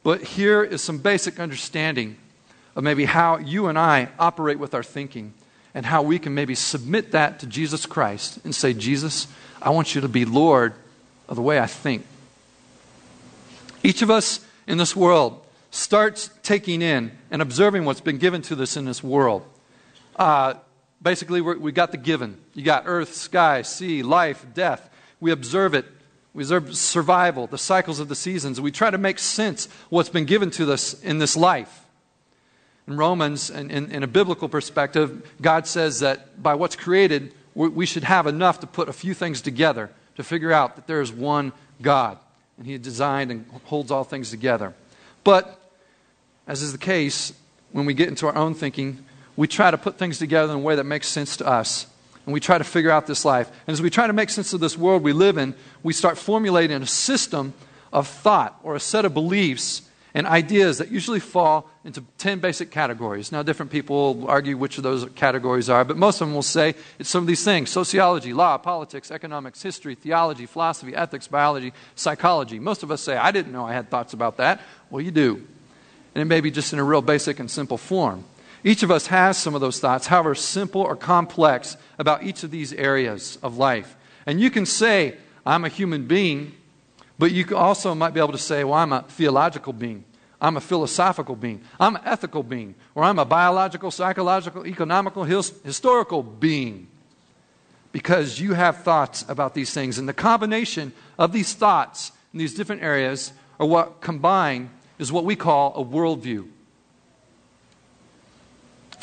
But 0.03 0.23
here 0.23 0.63
is 0.63 0.83
some 0.83 0.99
basic 0.99 1.41
understanding 1.41 2.17
of 2.75 2.85
maybe 2.85 3.07
how 3.07 3.39
you 3.39 3.67
and 3.67 3.79
I 3.79 4.09
operate 4.19 4.59
with 4.59 4.75
our 4.75 4.83
thinking 4.83 5.35
and 5.75 5.85
how 5.85 6.03
we 6.03 6.19
can 6.19 6.35
maybe 6.35 6.55
submit 6.55 7.13
that 7.13 7.41
to 7.41 7.47
Jesus 7.47 7.87
Christ 7.87 8.39
and 8.45 8.55
say, 8.55 8.73
Jesus, 8.73 9.27
I 9.61 9.71
want 9.71 9.95
you 9.95 10.01
to 10.03 10.09
be 10.09 10.25
Lord 10.25 10.75
of 11.29 11.37
the 11.37 11.43
way 11.43 11.59
I 11.59 11.67
think. 11.67 12.07
Each 13.83 14.03
of 14.03 14.11
us 14.11 14.45
in 14.67 14.79
this 14.79 14.95
world 14.95 15.43
starts 15.71 16.31
taking 16.43 16.83
in 16.83 17.13
and 17.31 17.43
observing 17.43 17.85
what's 17.85 18.01
been 18.01 18.19
given 18.19 18.43
to 18.43 18.63
us 18.63 18.77
in 18.77 18.85
this 18.85 19.03
world. 19.03 19.45
Uh, 20.17 20.55
basically, 21.03 21.41
we 21.41 21.73
got 21.73 21.93
the 21.93 21.99
given. 21.99 22.39
You 22.55 22.63
got 22.63 22.85
earth, 22.87 23.15
sky, 23.15 23.63
sea, 23.63 24.03
life, 24.03 24.47
death. 24.55 24.89
We 25.21 25.31
observe 25.31 25.75
it. 25.75 25.85
We 26.37 26.43
observe 26.43 26.77
survival, 26.77 27.47
the 27.47 27.57
cycles 27.57 27.99
of 27.99 28.09
the 28.09 28.15
seasons. 28.15 28.61
We 28.61 28.71
try 28.71 28.91
to 28.91 28.99
make 28.99 29.19
sense 29.19 29.71
what's 29.89 30.11
been 30.11 30.27
given 30.27 30.51
to 30.51 30.71
us 30.71 30.93
in 31.03 31.19
this 31.19 31.35
life. 31.35 31.87
In 32.87 32.99
Romans, 32.99 33.49
in, 33.49 33.71
in, 33.71 33.91
in, 33.91 34.03
a 34.03 34.07
biblical 34.07 34.47
perspective, 34.47 35.35
God 35.41 35.67
says 35.67 36.01
that 36.01 36.43
by 36.43 36.55
what's 36.55 36.77
created, 36.77 37.33
we, 37.55 37.69
we 37.69 37.87
should 37.87 38.05
have 38.05 38.27
enough 38.27 38.61
to 38.61 38.67
put 38.67 38.91
a 38.91 38.93
few 38.93 39.15
things 39.15 39.41
together 39.41 39.91
to 40.17 40.23
figure 40.23 40.53
out 40.53 40.77
that 40.77 40.87
there 40.87 41.01
is 41.01 41.11
one 41.11 41.55
God. 41.81 42.19
And 42.59 42.67
He 42.67 42.77
designed 42.77 43.31
and 43.31 43.47
holds 43.65 43.91
all 43.91 44.05
things 44.05 44.29
together. 44.29 44.75
But, 45.25 45.59
as 46.47 46.61
is 46.61 46.73
the 46.73 46.79
case, 46.79 47.33
when 47.73 47.87
we 47.87 47.95
get 47.95 48.09
into 48.09 48.27
our 48.27 48.37
own 48.37 48.53
thinking, 48.53 49.07
we 49.37 49.49
try 49.49 49.71
to 49.71 49.79
put 49.79 49.97
things 49.97 50.19
together 50.19 50.53
in 50.53 50.59
a 50.59 50.63
way 50.63 50.77
that 50.77 50.85
makes 50.85 51.09
sense 51.09 51.39
to 51.39 51.47
us. 51.47 51.87
And 52.27 52.33
we 52.33 52.41
try 52.41 52.59
to 52.59 52.65
figure 52.65 52.91
out 52.91 53.07
this 53.07 53.25
life. 53.25 53.49
And 53.67 53.73
as 53.73 53.81
we 53.81 53.89
try 53.89 54.07
to 54.07 54.13
make 54.13 54.31
sense 54.31 54.53
of 54.53 54.61
this 54.61 54.77
world 54.77 55.03
we 55.03 55.13
live 55.13 55.39
in, 55.39 55.55
we 55.83 55.93
start 55.93 56.19
formulating 56.19 56.83
a 56.83 56.87
system 56.87 57.55
of 57.93 58.09
thought 58.09 58.59
or 58.63 58.75
a 58.75 58.81
set 58.81 59.05
of 59.05 59.15
beliefs 59.15 59.83
and 60.13 60.27
ideas 60.27 60.79
that 60.79 60.91
usually 60.91 61.21
fall 61.21 61.71
into 61.85 62.03
10 62.17 62.41
basic 62.41 62.71
categories. 62.71 63.31
Now, 63.31 63.43
different 63.43 63.71
people 63.71 64.15
will 64.15 64.29
argue 64.29 64.57
which 64.57 64.79
of 64.79 64.83
those 64.83 65.05
categories 65.15 65.69
are, 65.69 65.85
but 65.85 65.99
most 65.99 66.23
of 66.23 66.27
them 66.27 66.35
will 66.35 66.43
say 66.43 66.75
it's 66.99 67.11
some 67.11 67.23
of 67.23 67.27
these 67.27 67.45
things 67.45 67.71
sociology, 67.71 68.33
law, 68.33 68.57
politics, 68.57 69.11
economics, 69.11 69.63
history, 69.63 69.95
theology, 69.95 70.47
philosophy, 70.47 70.97
ethics, 70.97 71.29
biology, 71.29 71.75
psychology. 71.95 72.59
Most 72.59 72.83
of 72.83 72.91
us 72.91 73.03
say, 73.03 73.17
I 73.17 73.31
didn't 73.31 73.53
know 73.53 73.67
I 73.67 73.75
had 73.75 73.91
thoughts 73.91 74.15
about 74.15 74.39
that. 74.39 74.63
Well, 74.89 75.03
you 75.03 75.11
do. 75.11 75.47
And 76.15 76.23
it 76.23 76.25
may 76.25 76.41
be 76.41 76.51
just 76.51 76.73
in 76.73 76.79
a 76.79 76.85
real 76.85 77.03
basic 77.03 77.39
and 77.39 77.51
simple 77.51 77.77
form. 77.77 78.25
Each 78.67 78.83
of 78.83 78.91
us 78.91 79.07
has 79.07 79.39
some 79.39 79.55
of 79.55 79.61
those 79.61 79.79
thoughts, 79.79 80.09
however 80.09 80.35
simple 80.35 80.81
or 80.81 80.97
complex, 80.97 81.77
about 82.01 82.25
each 82.25 82.43
of 82.43 82.51
these 82.51 82.73
areas 82.73 83.39
of 83.41 83.57
life. 83.57 83.97
And 84.27 84.41
you 84.41 84.51
can 84.51 84.67
say, 84.67 85.19
I'm 85.47 85.65
a 85.65 85.69
human 85.69 86.09
being, 86.09 86.53
but 87.17 87.31
you 87.31 87.57
also 87.57 87.95
might 87.95 88.13
be 88.13 88.19
able 88.19 88.33
to 88.33 88.39
say, 88.39 88.65
well, 88.65 88.75
I'm 88.75 88.93
a 88.93 89.03
theological 89.03 89.73
being. 89.73 90.03
I'm 90.41 90.57
a 90.57 90.61
philosophical 90.61 91.37
being. 91.37 91.61
I'm 91.79 91.95
an 91.95 92.03
ethical 92.05 92.43
being. 92.43 92.75
Or 92.97 93.05
I'm 93.05 93.21
a 93.21 93.25
biological, 93.25 93.93
psychological, 93.93 94.67
economical, 94.67 95.23
historical 95.23 96.25
being. 96.25 96.89
Because 97.93 98.41
you 98.41 98.55
have 98.55 98.83
thoughts 98.83 99.25
about 99.29 99.55
these 99.55 99.73
things. 99.73 99.97
And 99.97 100.09
the 100.09 100.13
combination 100.13 100.93
of 101.21 101.31
these 101.31 101.55
thoughts 101.55 102.11
in 102.33 102.41
these 102.41 102.55
different 102.55 102.83
areas 102.83 103.33
are 103.61 103.67
what 103.67 104.01
combine 104.01 104.71
is 104.99 105.13
what 105.13 105.25
we 105.25 105.37
call 105.37 105.73
a 105.77 105.85
worldview. 105.85 106.49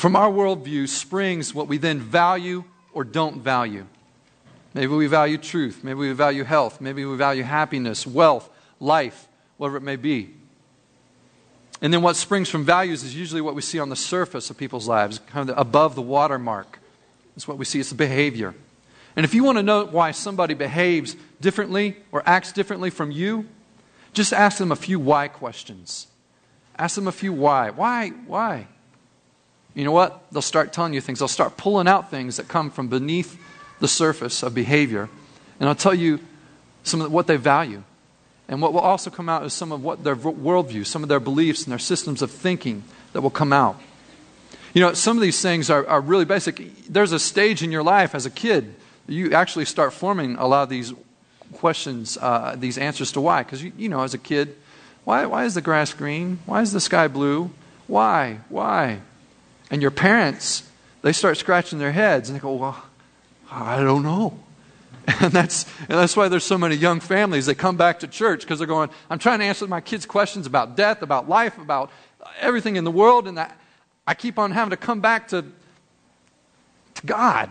From 0.04 0.16
our 0.16 0.30
worldview 0.30 0.86
springs 0.86 1.54
what 1.54 1.66
we 1.66 1.78
then 1.78 1.98
value 1.98 2.64
or 2.92 3.04
don't 3.04 3.40
value. 3.40 3.86
Maybe 4.74 4.92
we 4.92 5.06
value 5.06 5.38
truth. 5.38 5.82
Maybe 5.82 6.00
we 6.00 6.12
value 6.12 6.44
health. 6.44 6.78
Maybe 6.78 7.06
we 7.06 7.16
value 7.16 7.42
happiness, 7.42 8.06
wealth, 8.06 8.50
life, 8.80 9.26
whatever 9.56 9.78
it 9.78 9.82
may 9.82 9.96
be. 9.96 10.34
And 11.80 11.90
then 11.90 12.02
what 12.02 12.16
springs 12.16 12.50
from 12.50 12.66
values 12.66 13.02
is 13.02 13.16
usually 13.16 13.40
what 13.40 13.54
we 13.54 13.62
see 13.62 13.78
on 13.78 13.88
the 13.88 13.96
surface 13.96 14.50
of 14.50 14.58
people's 14.58 14.86
lives, 14.86 15.20
kind 15.20 15.48
of 15.48 15.56
above 15.56 15.94
the 15.94 16.02
watermark. 16.02 16.80
It's 17.34 17.48
what 17.48 17.56
we 17.56 17.64
see, 17.64 17.80
it's 17.80 17.88
the 17.88 17.94
behavior. 17.94 18.54
And 19.16 19.24
if 19.24 19.32
you 19.32 19.42
want 19.42 19.56
to 19.56 19.62
know 19.62 19.86
why 19.86 20.10
somebody 20.10 20.52
behaves 20.52 21.16
differently 21.40 21.96
or 22.12 22.22
acts 22.26 22.52
differently 22.52 22.90
from 22.90 23.10
you, 23.10 23.46
just 24.12 24.34
ask 24.34 24.58
them 24.58 24.70
a 24.70 24.76
few 24.76 25.00
why 25.00 25.28
questions. 25.28 26.08
Ask 26.76 26.94
them 26.94 27.08
a 27.08 27.12
few 27.12 27.32
why. 27.32 27.70
Why? 27.70 28.10
Why? 28.10 28.66
You 29.74 29.84
know 29.84 29.92
what? 29.92 30.24
They'll 30.30 30.42
start 30.42 30.72
telling 30.72 30.94
you 30.94 31.00
things. 31.00 31.18
They'll 31.18 31.28
start 31.28 31.56
pulling 31.56 31.88
out 31.88 32.10
things 32.10 32.36
that 32.36 32.48
come 32.48 32.70
from 32.70 32.88
beneath 32.88 33.38
the 33.80 33.88
surface 33.88 34.42
of 34.42 34.54
behavior. 34.54 35.08
And 35.58 35.68
I'll 35.68 35.74
tell 35.74 35.94
you 35.94 36.20
some 36.84 37.00
of 37.00 37.12
what 37.12 37.26
they 37.26 37.36
value. 37.36 37.82
And 38.48 38.60
what 38.60 38.72
will 38.72 38.80
also 38.80 39.10
come 39.10 39.28
out 39.28 39.44
is 39.44 39.52
some 39.52 39.72
of 39.72 39.82
what 39.82 40.04
their 40.04 40.16
worldview, 40.16 40.86
some 40.86 41.02
of 41.02 41.08
their 41.08 41.20
beliefs 41.20 41.64
and 41.64 41.72
their 41.72 41.78
systems 41.78 42.22
of 42.22 42.30
thinking 42.30 42.84
that 43.12 43.22
will 43.22 43.30
come 43.30 43.52
out. 43.52 43.80
You 44.74 44.80
know, 44.80 44.92
some 44.92 45.16
of 45.16 45.22
these 45.22 45.40
things 45.40 45.70
are, 45.70 45.86
are 45.86 46.00
really 46.00 46.24
basic. 46.24 46.86
There's 46.86 47.12
a 47.12 47.18
stage 47.18 47.62
in 47.62 47.72
your 47.72 47.82
life 47.82 48.14
as 48.14 48.26
a 48.26 48.30
kid, 48.30 48.74
you 49.06 49.32
actually 49.32 49.66
start 49.66 49.92
forming 49.92 50.36
a 50.36 50.46
lot 50.46 50.62
of 50.62 50.68
these 50.68 50.92
questions, 51.54 52.16
uh, 52.20 52.56
these 52.58 52.78
answers 52.78 53.12
to 53.12 53.20
why. 53.20 53.42
Because, 53.42 53.62
you, 53.62 53.72
you 53.76 53.88
know, 53.88 54.02
as 54.02 54.14
a 54.14 54.18
kid, 54.18 54.56
why, 55.04 55.26
why 55.26 55.44
is 55.44 55.54
the 55.54 55.60
grass 55.60 55.92
green? 55.92 56.38
Why 56.46 56.62
is 56.62 56.72
the 56.72 56.80
sky 56.80 57.08
blue? 57.08 57.50
Why? 57.86 58.38
Why? 58.48 59.00
And 59.70 59.82
your 59.82 59.90
parents, 59.90 60.68
they 61.02 61.12
start 61.12 61.36
scratching 61.36 61.78
their 61.78 61.92
heads 61.92 62.28
and 62.28 62.38
they 62.38 62.40
go, 62.40 62.52
well, 62.54 62.82
I 63.50 63.80
don't 63.82 64.02
know. 64.02 64.38
And 65.20 65.32
that's, 65.32 65.66
and 65.80 65.98
that's 65.98 66.16
why 66.16 66.28
there's 66.28 66.44
so 66.44 66.56
many 66.56 66.76
young 66.76 66.98
families 66.98 67.44
that 67.46 67.56
come 67.56 67.76
back 67.76 68.00
to 68.00 68.06
church 68.06 68.40
because 68.40 68.58
they're 68.58 68.66
going, 68.66 68.88
I'm 69.10 69.18
trying 69.18 69.40
to 69.40 69.44
answer 69.44 69.66
my 69.66 69.82
kids' 69.82 70.06
questions 70.06 70.46
about 70.46 70.76
death, 70.76 71.02
about 71.02 71.28
life, 71.28 71.58
about 71.58 71.90
everything 72.40 72.76
in 72.76 72.84
the 72.84 72.90
world, 72.90 73.28
and 73.28 73.36
that 73.36 73.58
I 74.06 74.14
keep 74.14 74.38
on 74.38 74.50
having 74.50 74.70
to 74.70 74.78
come 74.78 75.00
back 75.00 75.28
to, 75.28 75.44
to 76.94 77.06
God 77.06 77.50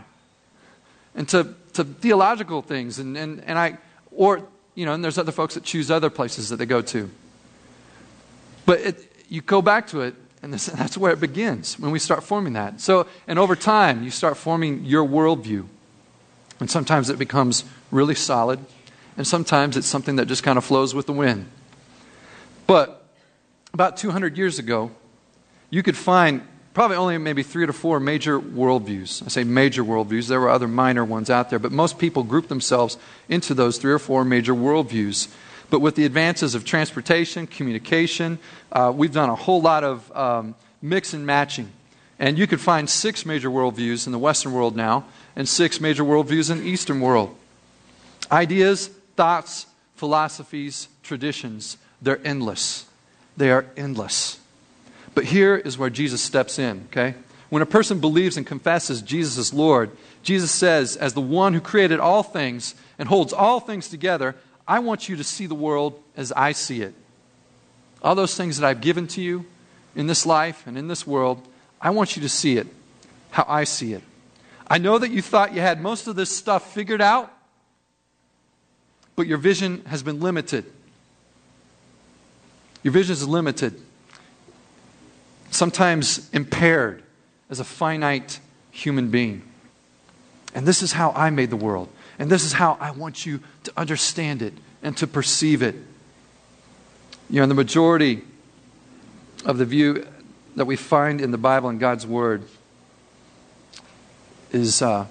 and 1.13 1.29
to, 1.29 1.53
to 1.73 1.83
theological 1.83 2.63
things. 2.63 2.97
And, 2.97 3.15
and, 3.15 3.43
and 3.43 3.59
I, 3.59 3.77
or, 4.11 4.41
you 4.73 4.85
know, 4.87 4.93
and 4.93 5.03
there's 5.03 5.19
other 5.19 5.31
folks 5.31 5.53
that 5.53 5.63
choose 5.63 5.91
other 5.91 6.09
places 6.09 6.49
that 6.49 6.57
they 6.57 6.65
go 6.65 6.81
to. 6.81 7.09
But 8.65 8.79
it, 8.79 9.15
you 9.29 9.41
go 9.41 9.61
back 9.61 9.87
to 9.87 10.01
it, 10.01 10.15
and 10.43 10.53
that's 10.53 10.97
where 10.97 11.13
it 11.13 11.21
begins 11.21 11.79
when 11.79 11.91
we 11.91 11.99
start 11.99 12.21
forming 12.21 12.53
that. 12.53 12.81
So, 12.81 13.07
and 13.27 13.39
over 13.39 13.55
time, 13.55 14.03
you 14.03 14.11
start 14.11 14.35
forming 14.35 14.83
your 14.83 15.07
worldview. 15.07 15.65
And 16.59 16.69
sometimes 16.69 17.09
it 17.09 17.17
becomes 17.17 17.63
really 17.91 18.13
solid, 18.13 18.59
and 19.17 19.25
sometimes 19.25 19.77
it's 19.77 19.87
something 19.87 20.17
that 20.17 20.27
just 20.27 20.43
kind 20.43 20.57
of 20.57 20.65
flows 20.65 20.93
with 20.93 21.05
the 21.05 21.13
wind. 21.13 21.47
But 22.67 23.05
about 23.73 23.95
200 23.95 24.37
years 24.37 24.59
ago, 24.59 24.91
you 25.69 25.81
could 25.81 25.95
find 25.97 26.45
probably 26.73 26.97
only 26.97 27.17
maybe 27.17 27.41
three 27.41 27.65
to 27.65 27.73
four 27.73 28.01
major 28.01 28.37
worldviews. 28.39 29.23
I 29.23 29.29
say 29.29 29.45
major 29.45 29.83
worldviews, 29.83 30.27
there 30.27 30.41
were 30.41 30.49
other 30.49 30.67
minor 30.67 31.05
ones 31.05 31.29
out 31.29 31.51
there, 31.51 31.59
but 31.59 31.71
most 31.71 31.97
people 31.97 32.23
group 32.23 32.49
themselves 32.49 32.97
into 33.29 33.53
those 33.53 33.77
three 33.77 33.93
or 33.93 33.99
four 33.99 34.25
major 34.25 34.53
worldviews. 34.53 35.33
But 35.69 35.79
with 35.79 35.95
the 35.95 36.05
advances 36.05 36.55
of 36.55 36.65
transportation, 36.65 37.47
communication, 37.47 38.39
uh, 38.71 38.91
we've 38.95 39.13
done 39.13 39.29
a 39.29 39.35
whole 39.35 39.61
lot 39.61 39.83
of 39.83 40.15
um, 40.15 40.55
mix 40.81 41.13
and 41.13 41.25
matching. 41.25 41.71
And 42.19 42.37
you 42.37 42.47
could 42.47 42.61
find 42.61 42.89
six 42.89 43.25
major 43.25 43.49
worldviews 43.49 44.05
in 44.05 44.11
the 44.11 44.19
Western 44.19 44.53
world 44.53 44.75
now 44.75 45.05
and 45.35 45.49
six 45.49 45.81
major 45.81 46.03
worldviews 46.03 46.51
in 46.51 46.59
the 46.59 46.65
Eastern 46.65 47.01
world. 47.01 47.35
Ideas, 48.31 48.87
thoughts, 49.15 49.65
philosophies, 49.95 50.87
traditions, 51.01 51.77
they're 52.01 52.25
endless. 52.25 52.85
They 53.35 53.51
are 53.51 53.65
endless. 53.75 54.39
But 55.15 55.25
here 55.25 55.55
is 55.55 55.77
where 55.77 55.89
Jesus 55.89 56.21
steps 56.21 56.59
in, 56.59 56.87
okay? 56.91 57.15
When 57.49 57.61
a 57.61 57.67
person 57.67 57.99
believes 57.99 58.35
and 58.37 58.47
confesses 58.47 59.01
Jesus 59.01 59.37
as 59.37 59.53
Lord, 59.53 59.91
Jesus 60.23 60.51
says, 60.51 60.95
as 60.95 61.13
the 61.13 61.21
one 61.21 61.53
who 61.53 61.61
created 61.61 61.99
all 61.99 62.23
things 62.23 62.73
and 62.97 63.07
holds 63.07 63.31
all 63.33 63.59
things 63.59 63.89
together, 63.89 64.35
I 64.67 64.79
want 64.79 65.09
you 65.09 65.15
to 65.17 65.23
see 65.23 65.45
the 65.45 65.55
world 65.55 66.01
as 66.15 66.31
I 66.31 66.53
see 66.53 66.81
it. 66.81 66.93
All 68.01 68.15
those 68.15 68.35
things 68.35 68.57
that 68.57 68.67
I've 68.67 68.81
given 68.81 69.07
to 69.07 69.21
you 69.21 69.45
in 69.95 70.07
this 70.07 70.25
life 70.25 70.65
and 70.67 70.77
in 70.77 70.87
this 70.87 71.05
world, 71.05 71.45
I 71.81 71.89
want 71.89 72.15
you 72.15 72.21
to 72.23 72.29
see 72.29 72.57
it 72.57 72.67
how 73.31 73.45
I 73.47 73.63
see 73.63 73.93
it. 73.93 74.03
I 74.67 74.77
know 74.77 74.97
that 74.97 75.09
you 75.09 75.21
thought 75.21 75.53
you 75.53 75.61
had 75.61 75.81
most 75.81 76.07
of 76.07 76.15
this 76.15 76.29
stuff 76.29 76.71
figured 76.73 77.01
out, 77.01 77.33
but 79.15 79.27
your 79.27 79.39
vision 79.39 79.83
has 79.85 80.03
been 80.03 80.19
limited. 80.19 80.65
Your 82.83 82.93
vision 82.93 83.13
is 83.13 83.27
limited, 83.27 83.79
sometimes 85.49 86.29
impaired 86.31 87.03
as 87.49 87.59
a 87.59 87.63
finite 87.63 88.39
human 88.71 89.09
being. 89.09 89.41
And 90.53 90.67
this 90.67 90.83
is 90.83 90.91
how 90.91 91.11
I 91.11 91.31
made 91.31 91.49
the 91.49 91.55
world. 91.55 91.89
And 92.19 92.29
this 92.29 92.43
is 92.43 92.53
how 92.53 92.77
I 92.79 92.91
want 92.91 93.25
you 93.25 93.39
to 93.63 93.73
understand 93.75 94.41
it 94.41 94.53
and 94.81 94.95
to 94.97 95.07
perceive 95.07 95.61
it. 95.61 95.75
You 97.29 97.41
know, 97.41 97.47
the 97.47 97.53
majority 97.53 98.21
of 99.45 99.57
the 99.57 99.65
view 99.65 100.05
that 100.55 100.65
we 100.65 100.75
find 100.75 101.19
in 101.19 101.31
the 101.31 101.37
Bible 101.37 101.69
and 101.69 101.79
God's 101.79 102.05
Word, 102.05 102.43
is, 104.51 104.81
uh, 104.81 105.07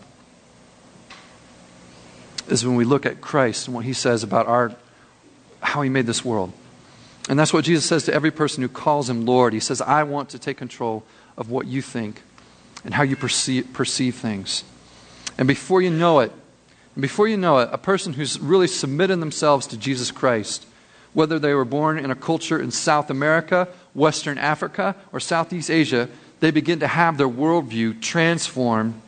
is 2.49 2.65
when 2.65 2.77
we 2.77 2.85
look 2.85 3.05
at 3.05 3.21
Christ 3.21 3.67
and 3.67 3.75
what 3.75 3.85
he 3.85 3.93
says 3.93 4.23
about 4.23 4.47
our, 4.47 4.73
how 5.61 5.83
he 5.83 5.91
made 5.91 6.07
this 6.07 6.25
world. 6.25 6.53
And 7.29 7.39
that's 7.39 7.53
what 7.53 7.65
Jesus 7.65 7.85
says 7.85 8.05
to 8.05 8.15
every 8.15 8.31
person 8.31 8.63
who 8.63 8.69
calls 8.69 9.11
him 9.11 9.27
Lord. 9.27 9.53
He 9.53 9.61
says, 9.61 9.81
I 9.81 10.05
want 10.05 10.31
to 10.31 10.39
take 10.39 10.57
control 10.57 11.05
of 11.37 11.51
what 11.51 11.67
you 11.67 11.83
think 11.83 12.23
and 12.85 12.95
how 12.95 13.03
you 13.03 13.17
perceive, 13.17 13.73
perceive 13.73 14.17
things. 14.17 14.65
And 15.39 15.47
before 15.47 15.83
you 15.83 15.91
know 15.91 16.21
it, 16.21 16.33
before 17.01 17.29
you 17.29 17.37
know 17.37 17.59
it, 17.59 17.71
a 17.73 17.79
person 17.79 18.13
who's 18.13 18.39
really 18.39 18.67
submitted 18.67 19.21
themselves 19.21 19.67
to 19.69 19.77
Jesus 19.77 20.11
Christ, 20.11 20.67
whether 21.15 21.39
they 21.39 21.55
were 21.55 21.65
born 21.65 21.99
in 21.99 22.11
a 22.11 22.15
culture 22.15 22.61
in 22.61 22.71
South 22.71 23.11
America, 23.11 23.69
Western 23.95 24.39
Africa, 24.39 24.97
or 25.13 25.21
Southeast 25.21 25.71
Asia, 25.71 26.09
they 26.41 26.51
begin 26.51 26.81
to 26.81 26.87
have 26.87 27.19
their 27.19 27.29
worldview 27.29 28.01
transformed 28.01 29.01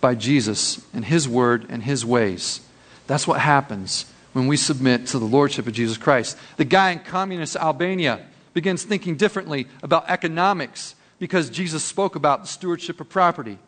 by 0.00 0.14
Jesus 0.14 0.84
and 0.94 1.04
His 1.04 1.28
Word 1.28 1.66
and 1.68 1.82
His 1.82 2.04
ways. 2.04 2.60
That's 3.06 3.26
what 3.26 3.40
happens 3.40 4.06
when 4.32 4.46
we 4.46 4.56
submit 4.56 5.06
to 5.08 5.18
the 5.18 5.24
Lordship 5.24 5.66
of 5.66 5.72
Jesus 5.72 5.96
Christ. 5.96 6.36
The 6.56 6.64
guy 6.64 6.90
in 6.90 6.98
communist 7.00 7.56
Albania 7.56 8.20
begins 8.52 8.84
thinking 8.84 9.16
differently 9.16 9.66
about 9.82 10.08
economics 10.08 10.94
because 11.18 11.50
Jesus 11.50 11.82
spoke 11.82 12.16
about 12.16 12.42
the 12.42 12.48
stewardship 12.48 13.00
of 13.00 13.08
property. 13.08 13.58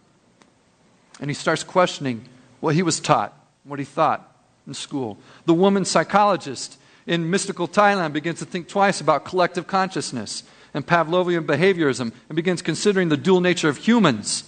And 1.20 1.30
he 1.30 1.34
starts 1.34 1.64
questioning 1.64 2.24
what 2.60 2.74
he 2.74 2.82
was 2.82 3.00
taught, 3.00 3.37
what 3.68 3.78
he 3.78 3.84
thought 3.84 4.34
in 4.66 4.74
school. 4.74 5.18
The 5.46 5.54
woman 5.54 5.84
psychologist 5.84 6.78
in 7.06 7.30
mystical 7.30 7.68
Thailand 7.68 8.12
begins 8.12 8.38
to 8.40 8.44
think 8.44 8.68
twice 8.68 9.00
about 9.00 9.24
collective 9.24 9.66
consciousness 9.66 10.42
and 10.74 10.86
Pavlovian 10.86 11.46
behaviorism 11.46 12.12
and 12.28 12.36
begins 12.36 12.62
considering 12.62 13.08
the 13.08 13.16
dual 13.16 13.40
nature 13.40 13.68
of 13.68 13.78
humans 13.78 14.44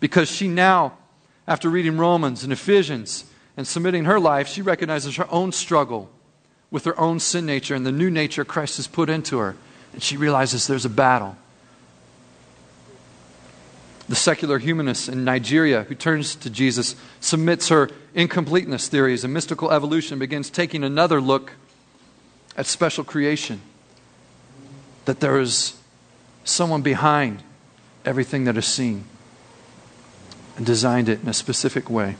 because 0.00 0.30
she 0.30 0.48
now 0.48 0.96
after 1.46 1.68
reading 1.68 1.98
Romans 1.98 2.44
and 2.44 2.52
Ephesians 2.52 3.24
and 3.56 3.66
submitting 3.66 4.04
her 4.04 4.20
life, 4.20 4.46
she 4.46 4.62
recognizes 4.62 5.16
her 5.16 5.26
own 5.32 5.50
struggle 5.52 6.08
with 6.70 6.84
her 6.84 6.98
own 6.98 7.18
sin 7.18 7.44
nature 7.44 7.74
and 7.74 7.84
the 7.84 7.92
new 7.92 8.10
nature 8.10 8.44
Christ 8.44 8.76
has 8.76 8.86
put 8.86 9.10
into 9.10 9.38
her. 9.38 9.56
and 9.92 10.00
she 10.00 10.16
realizes 10.16 10.68
there's 10.68 10.84
a 10.84 10.88
battle. 10.90 11.36
The 14.10 14.16
secular 14.16 14.58
humanist 14.58 15.08
in 15.08 15.22
Nigeria 15.22 15.84
who 15.84 15.94
turns 15.94 16.34
to 16.34 16.50
Jesus 16.50 16.96
submits 17.20 17.68
her 17.68 17.88
incompleteness 18.12 18.88
theories 18.88 19.22
and 19.22 19.32
mystical 19.32 19.70
evolution, 19.70 20.18
begins 20.18 20.50
taking 20.50 20.82
another 20.82 21.20
look 21.20 21.52
at 22.56 22.66
special 22.66 23.04
creation. 23.04 23.60
That 25.04 25.20
there 25.20 25.38
is 25.38 25.76
someone 26.42 26.82
behind 26.82 27.44
everything 28.04 28.46
that 28.46 28.56
is 28.56 28.66
seen 28.66 29.04
and 30.56 30.66
designed 30.66 31.08
it 31.08 31.22
in 31.22 31.28
a 31.28 31.32
specific 31.32 31.88
way. 31.88 32.16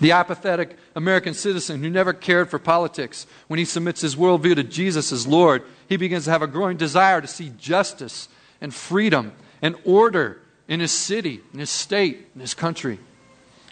The 0.00 0.10
apathetic 0.10 0.76
American 0.96 1.34
citizen 1.34 1.84
who 1.84 1.88
never 1.88 2.12
cared 2.12 2.50
for 2.50 2.58
politics, 2.58 3.28
when 3.46 3.60
he 3.60 3.64
submits 3.64 4.00
his 4.00 4.16
worldview 4.16 4.56
to 4.56 4.64
Jesus 4.64 5.12
as 5.12 5.24
Lord, 5.24 5.62
he 5.88 5.96
begins 5.96 6.24
to 6.24 6.32
have 6.32 6.42
a 6.42 6.48
growing 6.48 6.76
desire 6.76 7.20
to 7.20 7.28
see 7.28 7.52
justice 7.56 8.28
and 8.60 8.74
freedom 8.74 9.30
and 9.62 9.76
order 9.84 10.40
in 10.70 10.80
his 10.80 10.92
city, 10.92 11.40
in 11.52 11.58
his 11.58 11.68
state, 11.68 12.28
in 12.34 12.40
his 12.40 12.54
country. 12.54 12.98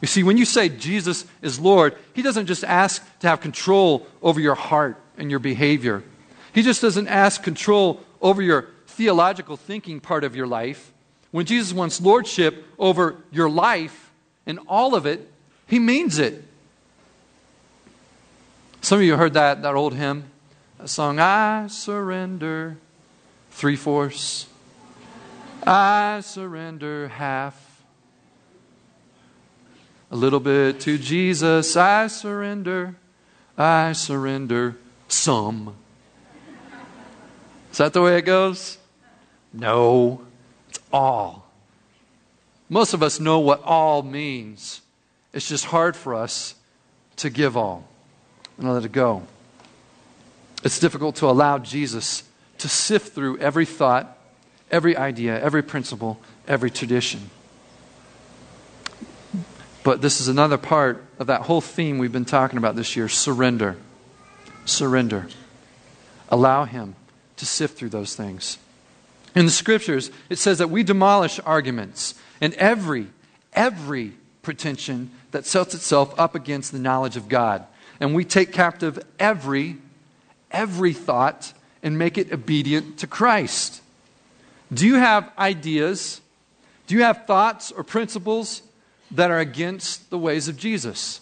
You 0.02 0.08
see, 0.08 0.24
when 0.24 0.36
you 0.36 0.44
say 0.44 0.68
Jesus 0.68 1.24
is 1.40 1.58
Lord, 1.58 1.96
he 2.12 2.22
doesn't 2.22 2.46
just 2.46 2.64
ask 2.64 3.02
to 3.20 3.28
have 3.28 3.40
control 3.40 4.06
over 4.20 4.40
your 4.40 4.56
heart 4.56 5.00
and 5.16 5.30
your 5.30 5.38
behavior. 5.38 6.02
He 6.52 6.62
just 6.62 6.82
doesn't 6.82 7.06
ask 7.06 7.42
control 7.42 8.00
over 8.20 8.42
your 8.42 8.66
theological 8.88 9.56
thinking 9.56 10.00
part 10.00 10.24
of 10.24 10.34
your 10.34 10.48
life. 10.48 10.92
When 11.30 11.46
Jesus 11.46 11.72
wants 11.72 12.00
lordship 12.00 12.64
over 12.78 13.16
your 13.30 13.48
life 13.48 14.10
and 14.44 14.58
all 14.66 14.96
of 14.96 15.06
it, 15.06 15.30
he 15.68 15.78
means 15.78 16.18
it. 16.18 16.42
Some 18.80 18.98
of 18.98 19.04
you 19.04 19.16
heard 19.16 19.34
that, 19.34 19.62
that 19.62 19.74
old 19.74 19.94
hymn, 19.94 20.24
a 20.80 20.88
song, 20.88 21.20
I 21.20 21.68
surrender 21.68 22.76
three 23.50 23.76
fourths, 23.76 24.46
I 25.66 26.20
surrender 26.20 27.08
half, 27.08 27.82
a 30.10 30.16
little 30.16 30.40
bit 30.40 30.80
to 30.80 30.98
Jesus, 30.98 31.76
I 31.76 32.06
surrender, 32.06 32.96
I 33.56 33.92
surrender 33.92 34.76
some. 35.08 35.74
Is 37.70 37.78
that 37.78 37.92
the 37.92 38.02
way 38.02 38.18
it 38.18 38.22
goes? 38.22 38.78
No, 39.52 40.22
it's 40.68 40.78
all. 40.92 41.46
Most 42.68 42.94
of 42.94 43.02
us 43.02 43.20
know 43.20 43.38
what 43.38 43.62
all 43.62 44.02
means. 44.02 44.80
It's 45.32 45.48
just 45.48 45.66
hard 45.66 45.96
for 45.96 46.14
us 46.14 46.54
to 47.16 47.30
give 47.30 47.56
all 47.56 47.88
and 48.58 48.72
let 48.72 48.84
it 48.84 48.92
go. 48.92 49.22
It's 50.64 50.78
difficult 50.78 51.16
to 51.16 51.26
allow 51.26 51.58
Jesus 51.58 52.24
to 52.58 52.68
sift 52.68 53.14
through 53.14 53.38
every 53.38 53.64
thought, 53.64 54.17
every 54.70 54.96
idea, 54.96 55.40
every 55.40 55.62
principle, 55.62 56.20
every 56.46 56.70
tradition. 56.70 57.30
But 59.82 60.02
this 60.02 60.20
is 60.20 60.28
another 60.28 60.58
part 60.58 61.04
of 61.18 61.28
that 61.28 61.42
whole 61.42 61.60
theme 61.60 61.98
we've 61.98 62.12
been 62.12 62.24
talking 62.24 62.58
about 62.58 62.76
this 62.76 62.96
year 62.96 63.08
surrender. 63.08 63.76
Surrender. 64.64 65.28
Allow 66.28 66.64
Him 66.64 66.94
to 67.36 67.46
sift 67.46 67.78
through 67.78 67.88
those 67.88 68.14
things. 68.14 68.58
In 69.34 69.46
the 69.46 69.52
scriptures, 69.52 70.10
it 70.28 70.36
says 70.36 70.58
that 70.58 70.70
we 70.70 70.82
demolish 70.82 71.40
arguments 71.44 72.14
and 72.40 72.54
every, 72.54 73.06
every 73.52 74.12
pretension 74.42 75.10
that 75.30 75.46
sets 75.46 75.74
itself 75.74 76.18
up 76.18 76.34
against 76.34 76.72
the 76.72 76.78
knowledge 76.78 77.16
of 77.16 77.28
God. 77.28 77.66
And 78.00 78.14
we 78.14 78.24
take 78.24 78.52
captive 78.52 78.98
every, 79.18 79.76
every 80.50 80.92
thought 80.92 81.52
and 81.82 81.98
make 81.98 82.18
it 82.18 82.32
obedient 82.32 82.98
to 82.98 83.06
Christ. 83.06 83.82
Do 84.72 84.86
you 84.86 84.96
have 84.96 85.30
ideas? 85.38 86.20
Do 86.86 86.94
you 86.94 87.02
have 87.02 87.26
thoughts 87.26 87.72
or 87.72 87.82
principles 87.84 88.62
that 89.10 89.30
are 89.30 89.38
against 89.38 90.10
the 90.10 90.18
ways 90.18 90.48
of 90.48 90.56
Jesus? 90.56 91.20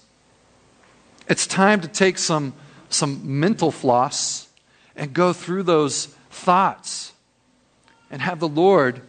It's 1.29 1.47
time 1.47 1.81
to 1.81 1.88
take 1.88 2.19
some, 2.19 2.55
some 2.88 3.41
mental 3.41 3.71
floss 3.71 4.49
and 4.94 5.12
go 5.12 5.33
through 5.33 5.64
those 5.64 6.07
thoughts 6.31 7.12
and 8.11 8.23
have 8.23 8.40
the 8.40 8.49
Lord 8.49 9.03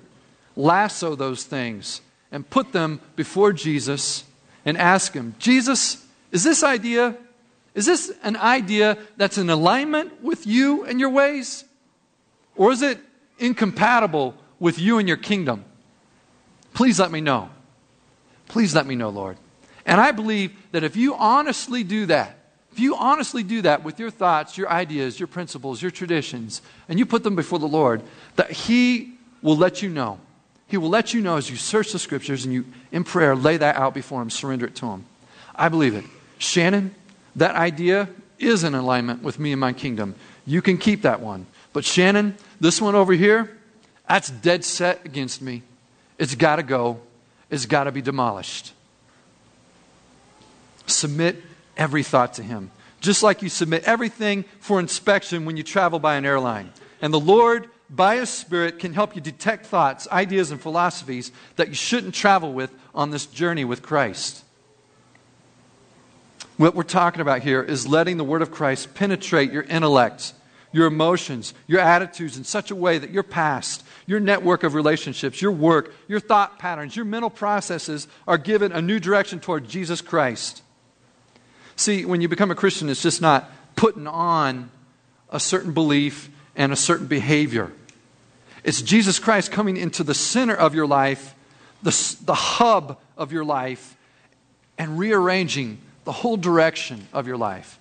lasso 0.56 1.16
those 1.16 1.44
things 1.44 2.02
and 2.32 2.50
put 2.50 2.74
them 2.74 3.00
before 3.16 3.54
Jesus 3.54 4.24
and 4.66 4.78
ask 4.78 5.14
Him, 5.14 5.36
Jesus, 5.40 6.06
is 6.32 6.44
this 6.44 6.64
idea, 6.64 7.16
is 7.74 7.86
this 7.86 8.12
an 8.24 8.36
idea 8.36 8.98
that's 9.16 9.38
in 9.38 9.50
alignment 9.50 10.24
with 10.24 10.46
you 10.46 10.84
and 10.84 11.00
your 11.00 11.10
ways? 11.10 11.64
Or 12.56 12.72
is 12.72 12.82
it 12.82 13.00
incompatible 13.40 14.36
with 14.60 14.80
you 14.80 14.98
and 15.00 15.08
your 15.08 15.18
kingdom? 15.18 15.66
Please 16.74 17.00
let 17.00 17.12
me 17.12 17.22
know. 17.22 17.50
Please 18.48 18.74
let 18.76 18.86
me 18.86 18.96
know, 18.96 19.10
Lord. 19.10 19.38
And 19.86 20.00
I 20.00 20.12
believe 20.12 20.56
that 20.72 20.84
if 20.84 20.96
you 20.96 21.16
honestly 21.16 21.84
do 21.84 22.06
that, 22.08 22.38
if 22.72 22.80
you 22.80 22.96
honestly 22.96 23.44
do 23.44 23.62
that 23.64 23.84
with 23.84 24.00
your 24.00 24.12
thoughts, 24.12 24.58
your 24.58 24.70
ideas, 24.70 25.20
your 25.20 25.28
principles, 25.28 25.82
your 25.82 25.92
traditions, 25.92 26.62
and 26.88 27.00
you 27.00 27.06
put 27.06 27.24
them 27.24 27.36
before 27.36 27.60
the 27.60 27.68
Lord, 27.68 28.04
that 28.36 28.52
He 28.52 29.14
will 29.42 29.58
let 29.58 29.82
you 29.82 29.90
know 29.90 30.20
he 30.68 30.78
will 30.78 30.90
let 30.90 31.14
you 31.14 31.22
know 31.22 31.38
as 31.38 31.50
you 31.50 31.56
search 31.56 31.94
the 31.94 32.00
scriptures 32.00 32.44
and 32.44 32.54
you, 32.54 32.66
in 32.92 33.04
prayer, 33.04 33.36
lay 33.36 33.58
that 33.58 33.78
out 33.78 33.94
before 33.94 34.22
Him, 34.22 34.30
surrender 34.30 34.66
it 34.66 34.76
to 34.76 34.88
Him. 34.88 35.06
I 35.56 35.70
believe 35.70 35.96
it. 35.96 36.04
Shannon, 36.38 36.94
that 37.38 37.56
idea 37.56 38.10
is 38.38 38.64
in 38.64 38.76
alignment 38.76 39.24
with 39.24 39.40
me 39.40 39.54
and 39.54 39.62
my 39.62 39.74
kingdom. 39.74 40.16
You 40.46 40.62
can 40.62 40.78
keep 40.78 41.04
that 41.04 41.22
one. 41.22 41.48
But 41.72 41.86
Shannon, 41.86 42.36
this 42.60 42.82
one 42.82 42.96
over 42.96 43.14
here, 43.14 43.58
that's 44.08 44.30
dead 44.30 44.64
set 44.64 45.06
against 45.06 45.42
me. 45.42 45.64
It's 46.18 46.36
got 46.36 46.58
to 46.58 46.64
go, 46.64 47.00
it's 47.50 47.66
got 47.66 47.86
to 47.86 47.92
be 47.92 48.02
demolished. 48.02 48.74
Submit 50.88 51.42
every 51.76 52.04
thought 52.04 52.36
to 52.36 52.44
Him. 52.44 52.72
Just 53.02 53.22
like 53.22 53.42
you 53.42 53.50
submit 53.50 53.84
everything 53.84 54.46
for 54.60 54.80
inspection 54.80 55.46
when 55.46 55.58
you 55.58 55.64
travel 55.64 56.00
by 56.00 56.16
an 56.16 56.26
airline. 56.26 56.72
And 57.02 57.14
the 57.14 57.20
Lord 57.20 57.70
by 57.90 58.18
His 58.18 58.30
Spirit, 58.30 58.80
can 58.80 58.94
help 58.94 59.16
you 59.16 59.22
detect 59.22 59.66
thoughts, 59.66 60.08
ideas, 60.12 60.52
and 60.52 60.60
philosophies 60.60 61.32
that 61.56 61.70
you 61.70 61.76
shouldn't 61.76 62.14
travel 62.14 62.54
with 62.54 62.72
on 62.94 63.12
this 63.12 63.26
journey 63.26 63.66
with 63.66 63.82
Christ. 63.82 64.44
What 66.58 66.76
we're 66.76 66.84
talking 66.84 67.22
about 67.22 67.44
here 67.44 67.62
is 67.62 67.88
letting 67.88 68.18
the 68.18 68.24
Word 68.24 68.42
of 68.42 68.52
Christ 68.52 68.94
penetrate 68.94 69.52
your 69.52 69.64
intellect, 69.64 70.34
your 70.72 70.88
emotions, 70.88 71.54
your 71.66 71.80
attitudes 71.80 72.38
in 72.38 72.44
such 72.44 72.72
a 72.72 72.76
way 72.76 72.98
that 72.98 73.12
your 73.12 73.24
past, 73.24 73.84
your 74.06 74.20
network 74.20 74.64
of 74.64 74.74
relationships, 74.74 75.42
your 75.42 75.52
work, 75.52 75.94
your 76.08 76.20
thought 76.20 76.60
patterns, 76.60 76.96
your 76.96 77.06
mental 77.06 77.30
processes 77.30 78.08
are 78.28 78.38
given 78.38 78.72
a 78.72 78.82
new 78.82 79.00
direction 79.00 79.40
toward 79.40 79.68
Jesus 79.68 80.02
Christ. 80.02 80.62
See, 81.76 82.06
when 82.06 82.22
you 82.22 82.28
become 82.28 82.52
a 82.52 82.56
Christian, 82.56 82.90
it's 82.90 83.02
just 83.02 83.22
not 83.22 83.52
putting 83.76 84.08
on 84.08 84.72
a 85.30 85.40
certain 85.40 85.74
belief 85.74 86.30
and 86.56 86.74
a 86.74 86.76
certain 86.76 87.08
behavior. 87.08 87.72
It's 88.64 88.82
Jesus 88.82 89.20
Christ 89.20 89.52
coming 89.52 89.78
into 89.78 90.04
the 90.04 90.14
center 90.14 90.56
of 90.56 90.76
your 90.76 90.88
life, 90.88 91.36
the, 91.84 92.16
the 92.26 92.34
hub 92.34 93.00
of 93.18 93.32
your 93.32 93.46
life, 93.46 93.96
and 94.78 95.00
rearranging 95.00 95.80
the 96.04 96.12
whole 96.12 96.38
direction 96.38 97.08
of 97.14 97.28
your 97.28 97.38
life. 97.38 97.80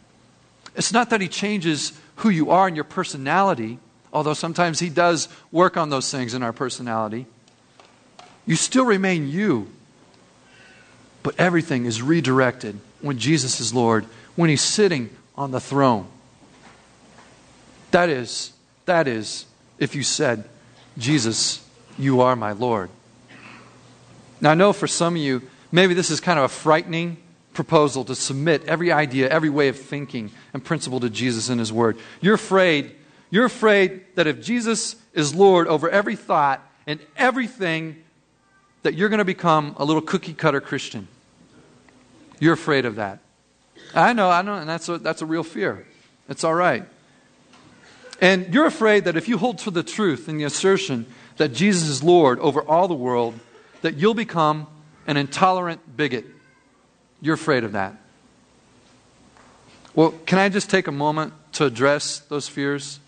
It's 0.76 0.92
not 0.92 1.10
that 1.10 1.20
He 1.20 1.28
changes 1.28 1.92
who 2.16 2.28
you 2.28 2.50
are 2.50 2.66
and 2.66 2.76
your 2.76 2.84
personality, 2.84 3.78
although 4.12 4.34
sometimes 4.34 4.78
He 4.78 4.88
does 4.88 5.28
work 5.50 5.76
on 5.76 5.90
those 5.90 6.10
things 6.10 6.34
in 6.34 6.42
our 6.42 6.52
personality. 6.52 7.26
You 8.46 8.56
still 8.56 8.84
remain 8.84 9.28
you, 9.28 9.68
but 11.22 11.34
everything 11.38 11.86
is 11.86 12.00
redirected 12.02 12.78
when 13.00 13.18
Jesus 13.18 13.60
is 13.60 13.74
Lord, 13.74 14.04
when 14.36 14.50
He's 14.50 14.62
sitting 14.62 15.10
on 15.34 15.50
the 15.50 15.60
throne. 15.60 16.06
That 17.90 18.08
is 18.08 18.52
that 18.86 19.08
is, 19.08 19.44
if 19.78 19.94
you 19.94 20.02
said, 20.02 20.48
Jesus, 20.96 21.62
you 21.98 22.22
are 22.22 22.34
my 22.34 22.52
Lord. 22.52 22.88
Now, 24.40 24.52
I 24.52 24.54
know 24.54 24.72
for 24.72 24.86
some 24.86 25.16
of 25.16 25.20
you, 25.20 25.42
maybe 25.70 25.92
this 25.92 26.10
is 26.10 26.20
kind 26.20 26.38
of 26.38 26.44
a 26.44 26.48
frightening 26.48 27.18
proposal 27.56 28.04
to 28.04 28.14
submit 28.14 28.64
every 28.66 28.92
idea, 28.92 29.28
every 29.28 29.50
way 29.50 29.68
of 29.68 29.76
thinking 29.76 30.30
and 30.52 30.62
principle 30.62 31.00
to 31.00 31.10
Jesus 31.10 31.48
and 31.48 31.58
His 31.58 31.72
Word. 31.72 31.98
You're 32.20 32.34
afraid, 32.34 32.94
you're 33.30 33.46
afraid 33.46 34.04
that 34.14 34.28
if 34.28 34.40
Jesus 34.40 34.94
is 35.14 35.34
Lord 35.34 35.66
over 35.66 35.90
every 35.90 36.14
thought 36.14 36.62
and 36.86 37.00
everything, 37.16 37.96
that 38.82 38.94
you're 38.94 39.08
going 39.08 39.18
to 39.18 39.24
become 39.24 39.74
a 39.78 39.84
little 39.84 40.02
cookie 40.02 40.34
cutter 40.34 40.60
Christian. 40.60 41.08
You're 42.38 42.54
afraid 42.54 42.84
of 42.84 42.96
that. 42.96 43.18
I 43.94 44.12
know, 44.12 44.30
I 44.30 44.42
know, 44.42 44.54
and 44.54 44.68
that's 44.68 44.88
a, 44.88 44.98
that's 44.98 45.22
a 45.22 45.26
real 45.26 45.42
fear. 45.42 45.86
It's 46.28 46.44
all 46.44 46.54
right. 46.54 46.84
And 48.20 48.52
you're 48.54 48.66
afraid 48.66 49.04
that 49.04 49.16
if 49.16 49.28
you 49.28 49.38
hold 49.38 49.58
to 49.58 49.70
the 49.70 49.82
truth 49.82 50.28
and 50.28 50.38
the 50.38 50.44
assertion 50.44 51.06
that 51.38 51.52
Jesus 51.52 51.88
is 51.88 52.02
Lord 52.02 52.38
over 52.38 52.62
all 52.62 52.86
the 52.86 52.94
world, 52.94 53.38
that 53.82 53.94
you'll 53.94 54.14
become 54.14 54.66
an 55.06 55.16
intolerant 55.16 55.96
bigot. 55.96 56.26
You're 57.20 57.34
afraid 57.34 57.64
of 57.64 57.72
that. 57.72 57.94
Well, 59.94 60.12
can 60.26 60.38
I 60.38 60.48
just 60.48 60.68
take 60.68 60.86
a 60.86 60.92
moment 60.92 61.32
to 61.52 61.64
address 61.64 62.18
those 62.18 62.48
fears 62.48 63.00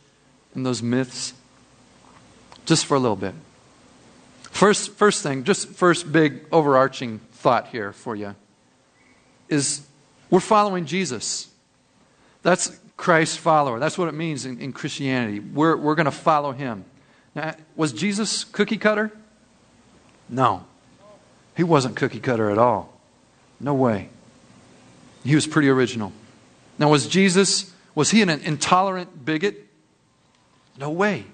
and 0.55 0.65
those 0.65 0.83
myths? 0.83 1.35
just 2.69 2.85
for 2.85 2.97
a 2.97 3.01
little 3.01 3.17
bit. 3.17 3.35
First, 4.43 4.93
first 4.93 5.23
thing, 5.23 5.45
just 5.45 5.69
first 5.71 6.13
big 6.13 6.45
overarching 6.53 7.19
thought 7.33 7.69
here 7.69 7.93
for 7.93 8.15
you 8.15 8.35
is 9.49 9.87
we're 10.29 10.41
following 10.41 10.85
Jesus. 10.85 11.49
That's 12.43 12.79
Christ's 12.99 13.39
follower. 13.39 13.79
That's 13.79 13.97
what 13.97 14.09
it 14.09 14.15
means 14.15 14.45
in, 14.45 14.61
in 14.61 14.75
Christianity. 14.75 15.41
We're, 15.41 15.77
we're 15.77 15.95
going 15.95 16.07
to 16.07 16.11
follow 16.11 16.53
him. 16.53 16.85
Now, 17.35 17.55
was 17.75 17.93
Jesus 17.93 18.45
cookie 18.45 18.77
cutter? 18.77 19.13
No. 20.29 20.67
He 21.57 21.63
wasn't 21.63 21.97
cookie 21.97 22.21
cutter 22.21 22.51
at 22.51 22.59
all. 22.59 22.98
No 23.61 23.75
way. 23.75 24.09
He 25.25 25.35
was 25.35 25.47
pretty 25.47 25.69
original. 25.69 26.13
Now, 26.79 26.91
was 26.91 27.07
Jesus, 27.07 27.73
was 27.95 28.11
he 28.11 28.23
an 28.23 28.31
intolerant 28.31 29.25
bigot? 29.25 29.67
No 30.79 30.91
way. 30.91 31.25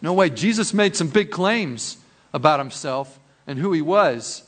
No 0.00 0.12
way. 0.12 0.30
Jesus 0.30 0.72
made 0.72 0.94
some 0.94 1.08
big 1.08 1.30
claims 1.30 1.96
about 2.32 2.60
himself 2.60 3.18
and 3.46 3.58
who 3.58 3.72
he 3.72 3.82
was. 3.82 4.44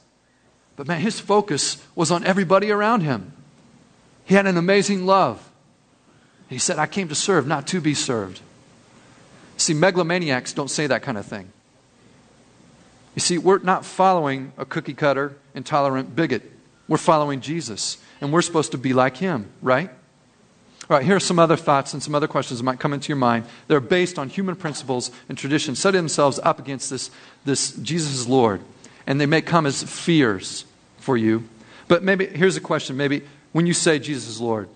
But 0.76 0.87
man, 0.87 1.00
his 1.00 1.18
focus 1.18 1.85
was 1.96 2.11
on 2.11 2.24
everybody 2.24 2.70
around 2.70 3.00
him. 3.00 3.33
He 4.24 4.35
had 4.35 4.46
an 4.46 4.57
amazing 4.57 5.07
love. 5.07 5.50
He 6.48 6.59
said, 6.59 6.78
I 6.78 6.87
came 6.87 7.09
to 7.09 7.14
serve, 7.14 7.46
not 7.46 7.66
to 7.68 7.81
be 7.81 7.94
served. 7.94 8.40
See, 9.57 9.74
megalomaniacs 9.74 10.52
don't 10.52 10.70
say 10.70 10.87
that 10.87 11.02
kind 11.02 11.18
of 11.18 11.26
thing. 11.26 11.50
You 13.14 13.20
see, 13.20 13.38
we're 13.38 13.59
not 13.59 13.85
following 13.85 14.52
a 14.57 14.64
cookie 14.64 14.94
cutter, 14.94 15.37
intolerant 15.54 16.14
bigot. 16.14 16.42
We're 16.88 16.96
following 16.96 17.40
Jesus, 17.40 17.98
and 18.20 18.33
we're 18.33 18.42
supposed 18.42 18.72
to 18.72 18.79
be 18.79 18.94
like 18.94 19.18
him, 19.18 19.51
right? 19.61 19.90
All 20.90 20.96
right, 20.96 21.05
here 21.05 21.16
are 21.16 21.20
some 21.20 21.38
other 21.38 21.57
thoughts 21.57 21.92
and 21.92 22.03
some 22.03 22.14
other 22.14 22.27
questions 22.27 22.61
that 22.61 22.64
might 22.64 22.81
come 22.81 22.94
into 22.94 23.09
your 23.09 23.18
mind. 23.18 23.44
They're 23.66 23.79
based 23.79 24.18
on 24.18 24.31
human 24.31 24.57
principles 24.57 25.11
and 25.29 25.37
traditions, 25.37 25.79
setting 25.79 25.98
themselves 25.98 26.40
up 26.42 26.59
against 26.59 26.88
this, 26.88 27.11
this 27.44 27.72
Jesus 27.77 28.14
is 28.14 28.27
Lord. 28.27 28.62
And 29.07 29.20
they 29.20 29.27
may 29.27 29.42
come 29.42 29.66
as 29.66 29.83
fears 29.83 30.64
for 30.96 31.16
you. 31.16 31.46
But 31.88 32.03
maybe, 32.03 32.27
here's 32.27 32.57
a 32.57 32.61
question. 32.61 32.96
Maybe 32.96 33.22
when 33.53 33.66
you 33.66 33.74
say 33.74 33.98
Jesus 33.98 34.29
is 34.29 34.40
Lord, 34.40 34.68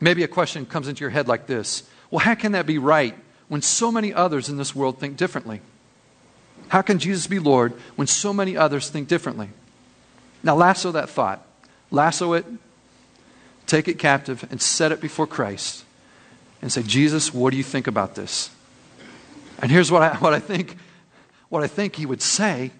maybe 0.00 0.24
a 0.24 0.28
question 0.28 0.66
comes 0.66 0.88
into 0.88 1.02
your 1.02 1.10
head 1.10 1.28
like 1.28 1.46
this 1.46 1.88
Well, 2.10 2.20
how 2.20 2.34
can 2.34 2.52
that 2.52 2.66
be 2.66 2.78
right 2.78 3.16
when 3.46 3.62
so 3.62 3.92
many 3.92 4.12
others 4.12 4.48
in 4.48 4.56
this 4.56 4.74
world 4.74 4.98
think 4.98 5.16
differently? 5.16 5.60
How 6.68 6.82
can 6.82 6.98
Jesus 6.98 7.28
be 7.28 7.38
Lord 7.38 7.74
when 7.94 8.08
so 8.08 8.32
many 8.32 8.56
others 8.56 8.90
think 8.90 9.06
differently? 9.06 9.50
Now, 10.42 10.54
lasso 10.54 10.92
that 10.92 11.08
thought. 11.08 11.44
Lasso 11.90 12.34
it 12.34 12.46
take 13.68 13.86
it 13.86 13.98
captive, 13.98 14.44
and 14.50 14.60
set 14.60 14.90
it 14.90 15.00
before 15.00 15.26
Christ 15.26 15.84
and 16.60 16.72
say, 16.72 16.82
Jesus, 16.82 17.32
what 17.32 17.50
do 17.50 17.56
you 17.56 17.62
think 17.62 17.86
about 17.86 18.16
this? 18.16 18.50
And 19.60 19.70
here's 19.70 19.92
what 19.92 20.02
I, 20.02 20.16
what 20.16 20.34
I 20.34 20.40
think 20.40 20.76
what 21.50 21.62
I 21.62 21.66
think 21.66 21.96
he 21.96 22.04
would 22.04 22.20
say. 22.20 22.72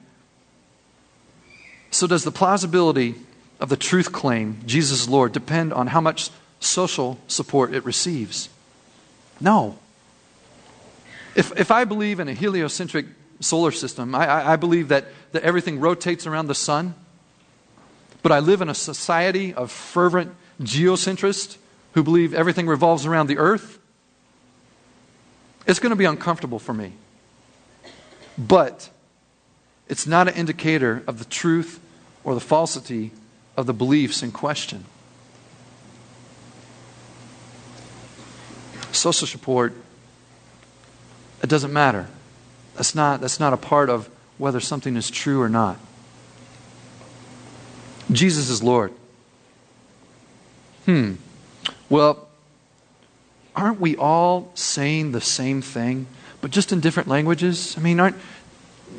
So 1.90 2.06
does 2.06 2.24
the 2.24 2.30
plausibility 2.30 3.14
of 3.60 3.70
the 3.70 3.76
truth 3.76 4.12
claim, 4.12 4.60
Jesus 4.66 5.02
is 5.02 5.08
Lord, 5.08 5.32
depend 5.32 5.72
on 5.72 5.86
how 5.86 6.02
much 6.02 6.30
social 6.60 7.18
support 7.28 7.72
it 7.72 7.84
receives? 7.84 8.50
No. 9.40 9.78
If, 11.34 11.58
if 11.58 11.70
I 11.70 11.84
believe 11.84 12.20
in 12.20 12.28
a 12.28 12.34
heliocentric 12.34 13.06
solar 13.40 13.70
system, 13.70 14.14
I, 14.14 14.26
I, 14.26 14.52
I 14.52 14.56
believe 14.56 14.88
that, 14.88 15.06
that 15.32 15.44
everything 15.44 15.80
rotates 15.80 16.26
around 16.26 16.48
the 16.48 16.54
sun, 16.54 16.94
but 18.22 18.32
I 18.32 18.40
live 18.40 18.60
in 18.60 18.68
a 18.68 18.74
society 18.74 19.54
of 19.54 19.70
fervent 19.70 20.34
geocentrists 20.60 21.56
who 21.92 22.02
believe 22.02 22.34
everything 22.34 22.66
revolves 22.66 23.06
around 23.06 23.28
the 23.28 23.38
earth, 23.38 23.78
it's 25.66 25.78
going 25.78 25.90
to 25.90 25.96
be 25.96 26.04
uncomfortable 26.04 26.58
for 26.58 26.72
me. 26.72 26.92
But 28.36 28.90
it's 29.88 30.06
not 30.06 30.28
an 30.28 30.34
indicator 30.34 31.02
of 31.06 31.18
the 31.18 31.24
truth 31.24 31.80
or 32.24 32.34
the 32.34 32.40
falsity 32.40 33.12
of 33.56 33.66
the 33.66 33.72
beliefs 33.72 34.22
in 34.22 34.32
question. 34.32 34.84
Social 38.92 39.26
support, 39.26 39.74
it 41.42 41.48
doesn't 41.48 41.72
matter. 41.72 42.08
That's 42.74 42.94
not, 42.94 43.20
that's 43.20 43.40
not 43.40 43.52
a 43.52 43.56
part 43.56 43.90
of 43.90 44.08
whether 44.38 44.60
something 44.60 44.96
is 44.96 45.10
true 45.10 45.40
or 45.40 45.48
not. 45.48 45.78
Jesus 48.10 48.48
is 48.48 48.62
Lord. 48.62 48.92
Hmm. 50.86 51.14
Well, 51.90 52.28
aren't 53.54 53.80
we 53.80 53.96
all 53.96 54.50
saying 54.54 55.12
the 55.12 55.20
same 55.20 55.60
thing, 55.60 56.06
but 56.40 56.50
just 56.50 56.72
in 56.72 56.80
different 56.80 57.08
languages? 57.08 57.76
I 57.76 57.80
mean, 57.80 58.00
aren't 58.00 58.16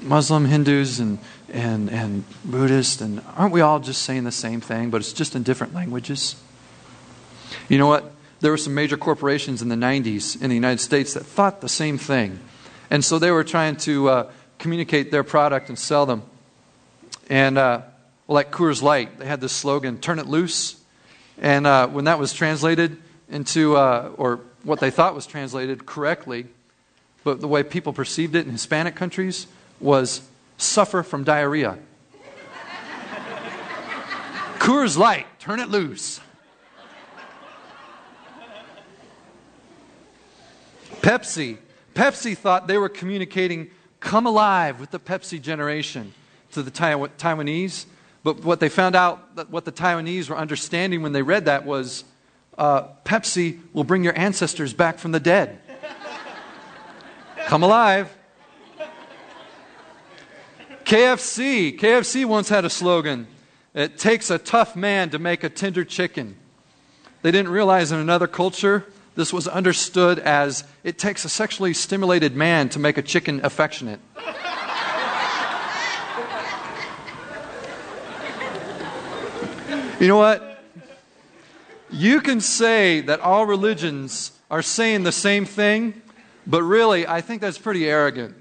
Muslim, 0.01 0.45
Hindus, 0.45 0.99
and, 0.99 1.17
and, 1.51 1.89
and 1.89 2.23
Buddhists, 2.45 3.01
and 3.01 3.23
aren't 3.35 3.53
we 3.53 3.61
all 3.61 3.79
just 3.79 4.03
saying 4.03 4.23
the 4.23 4.31
same 4.31 4.61
thing, 4.61 4.91
but 4.91 5.01
it's 5.01 5.13
just 5.13 5.35
in 5.35 5.41
different 5.41 5.73
languages? 5.73 6.35
You 7.67 7.79
know 7.79 7.87
what? 7.87 8.11
There 8.41 8.51
were 8.51 8.57
some 8.57 8.75
major 8.75 8.95
corporations 8.95 9.61
in 9.61 9.69
the 9.69 9.75
90s 9.75 10.39
in 10.41 10.49
the 10.49 10.55
United 10.55 10.79
States 10.79 11.13
that 11.15 11.25
thought 11.25 11.61
the 11.61 11.69
same 11.69 11.97
thing. 11.97 12.39
And 12.91 13.03
so 13.03 13.19
they 13.19 13.31
were 13.31 13.43
trying 13.43 13.75
to 13.77 14.09
uh, 14.09 14.31
communicate 14.59 15.11
their 15.11 15.23
product 15.23 15.69
and 15.69 15.77
sell 15.77 16.05
them. 16.05 16.21
And, 17.29 17.57
uh, 17.57 17.81
well, 18.29 18.35
like 18.35 18.51
Coors 18.51 18.83
Light, 18.83 19.17
they 19.17 19.25
had 19.25 19.41
this 19.41 19.51
slogan, 19.51 19.97
turn 19.97 20.19
it 20.19 20.27
loose. 20.27 20.79
And 21.41 21.65
uh, 21.65 21.87
when 21.87 22.05
that 22.05 22.19
was 22.19 22.31
translated 22.31 22.95
into, 23.27 23.75
uh, 23.75 24.11
or 24.17 24.41
what 24.61 24.79
they 24.79 24.91
thought 24.91 25.15
was 25.15 25.25
translated 25.25 25.87
correctly, 25.87 26.45
but 27.23 27.41
the 27.41 27.47
way 27.47 27.63
people 27.63 27.91
perceived 27.91 28.35
it 28.35 28.45
in 28.45 28.51
Hispanic 28.51 28.93
countries 28.93 29.47
was 29.79 30.21
suffer 30.59 31.01
from 31.01 31.23
diarrhea. 31.23 31.79
Coors 34.59 34.95
Light, 34.95 35.25
turn 35.39 35.59
it 35.59 35.69
loose. 35.69 36.19
Pepsi. 41.01 41.57
Pepsi 41.95 42.37
thought 42.37 42.67
they 42.67 42.77
were 42.77 42.89
communicating 42.89 43.71
come 43.99 44.27
alive 44.27 44.79
with 44.79 44.91
the 44.91 44.99
Pepsi 44.99 45.41
generation 45.41 46.13
to 46.51 46.61
the 46.61 46.69
Taiwanese. 46.69 47.87
But 48.23 48.43
what 48.43 48.59
they 48.59 48.69
found 48.69 48.95
out, 48.95 49.35
that 49.35 49.49
what 49.49 49.65
the 49.65 49.71
Taiwanese 49.71 50.29
were 50.29 50.37
understanding 50.37 51.01
when 51.01 51.13
they 51.13 51.21
read 51.21 51.45
that 51.45 51.65
was 51.65 52.03
uh, 52.57 52.83
Pepsi 53.05 53.59
will 53.73 53.85
bring 53.85 54.03
your 54.03 54.17
ancestors 54.17 54.73
back 54.73 54.99
from 54.99 55.11
the 55.11 55.19
dead. 55.19 55.59
Come 57.45 57.63
alive. 57.63 58.15
KFC. 60.83 61.79
KFC 61.79 62.25
once 62.25 62.49
had 62.49 62.65
a 62.65 62.69
slogan 62.69 63.27
It 63.73 63.97
takes 63.97 64.29
a 64.29 64.37
tough 64.37 64.75
man 64.75 65.09
to 65.11 65.19
make 65.19 65.43
a 65.43 65.49
tender 65.49 65.85
chicken. 65.85 66.35
They 67.21 67.31
didn't 67.31 67.51
realize 67.51 67.91
in 67.91 67.99
another 67.99 68.27
culture 68.27 68.85
this 69.15 69.33
was 69.33 69.47
understood 69.47 70.19
as 70.19 70.63
it 70.83 70.97
takes 70.97 71.25
a 71.25 71.29
sexually 71.29 71.73
stimulated 71.73 72.35
man 72.35 72.69
to 72.69 72.79
make 72.79 72.97
a 72.97 73.01
chicken 73.01 73.41
affectionate. 73.43 73.99
You 79.99 80.07
know 80.07 80.17
what? 80.17 80.63
You 81.91 82.21
can 82.21 82.39
say 82.39 83.01
that 83.01 83.19
all 83.19 83.45
religions 83.45 84.31
are 84.49 84.61
saying 84.61 85.03
the 85.03 85.11
same 85.11 85.43
thing, 85.43 86.01
but 86.47 86.63
really, 86.63 87.05
I 87.05 87.19
think 87.19 87.41
that's 87.41 87.57
pretty 87.57 87.85
arrogant. 87.85 88.35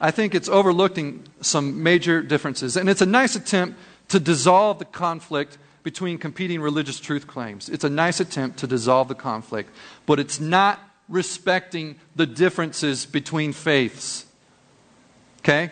I 0.00 0.10
think 0.10 0.34
it's 0.34 0.48
overlooking 0.48 1.22
some 1.40 1.84
major 1.84 2.20
differences. 2.20 2.76
And 2.76 2.88
it's 2.88 3.00
a 3.00 3.06
nice 3.06 3.36
attempt 3.36 3.78
to 4.08 4.18
dissolve 4.18 4.80
the 4.80 4.84
conflict 4.86 5.56
between 5.84 6.18
competing 6.18 6.60
religious 6.60 6.98
truth 6.98 7.28
claims. 7.28 7.68
It's 7.68 7.84
a 7.84 7.88
nice 7.88 8.18
attempt 8.18 8.58
to 8.58 8.66
dissolve 8.66 9.06
the 9.06 9.14
conflict, 9.14 9.70
but 10.04 10.18
it's 10.18 10.40
not 10.40 10.80
respecting 11.08 11.94
the 12.16 12.26
differences 12.26 13.06
between 13.06 13.52
faiths. 13.52 14.26
Okay? 15.40 15.70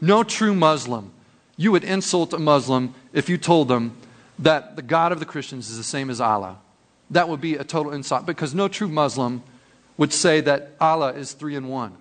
No 0.00 0.24
true 0.24 0.52
Muslim. 0.52 1.12
You 1.56 1.70
would 1.70 1.84
insult 1.84 2.32
a 2.32 2.38
Muslim 2.38 2.94
if 3.12 3.28
you 3.28 3.38
told 3.38 3.68
them 3.68 3.96
that 4.38 4.76
the 4.76 4.82
God 4.82 5.12
of 5.12 5.20
the 5.20 5.26
Christians 5.26 5.70
is 5.70 5.76
the 5.76 5.84
same 5.84 6.10
as 6.10 6.20
Allah. 6.20 6.58
That 7.10 7.28
would 7.28 7.40
be 7.40 7.54
a 7.54 7.64
total 7.64 7.92
insult 7.92 8.26
because 8.26 8.54
no 8.54 8.68
true 8.68 8.88
Muslim 8.88 9.42
would 9.96 10.12
say 10.12 10.40
that 10.40 10.72
Allah 10.80 11.12
is 11.12 11.32
three 11.32 11.54
in 11.54 11.68
one. 11.68 11.96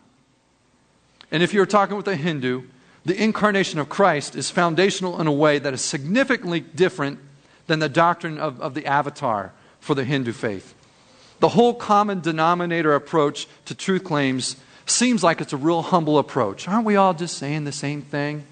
And 1.32 1.43
if 1.43 1.54
you're 1.54 1.65
talking 1.65 1.98
with 1.98 2.08
a 2.08 2.15
Hindu, 2.15 2.63
the 3.06 3.22
incarnation 3.22 3.80
of 3.80 3.89
Christ 3.89 4.36
is 4.36 4.50
foundational 4.50 5.19
in 5.19 5.28
a 5.28 5.32
way 5.32 5.60
that 5.60 5.74
is 5.74 5.82
significantly 5.82 6.62
different 6.62 7.19
than 7.67 7.80
the 7.80 7.89
doctrine 7.89 8.38
of, 8.38 8.62
of 8.62 8.74
the 8.74 8.86
avatar 8.86 9.52
for 9.80 9.96
the 9.96 10.04
Hindu 10.04 10.32
faith. 10.32 10.74
The 11.39 11.50
whole 11.50 11.74
common 11.74 12.22
denominator 12.22 12.96
approach 12.96 13.48
to 13.65 13.76
truth 13.76 14.04
claims 14.04 14.56
seems 14.86 15.24
like 15.24 15.41
it's 15.41 15.54
a 15.54 15.58
real 15.58 15.82
humble 15.82 16.17
approach. 16.17 16.67
Aren't 16.67 16.86
we 16.86 16.96
all 16.96 17.13
just 17.13 17.38
saying 17.38 17.65
the 17.65 17.72
same 17.72 18.02
thing? 18.02 18.46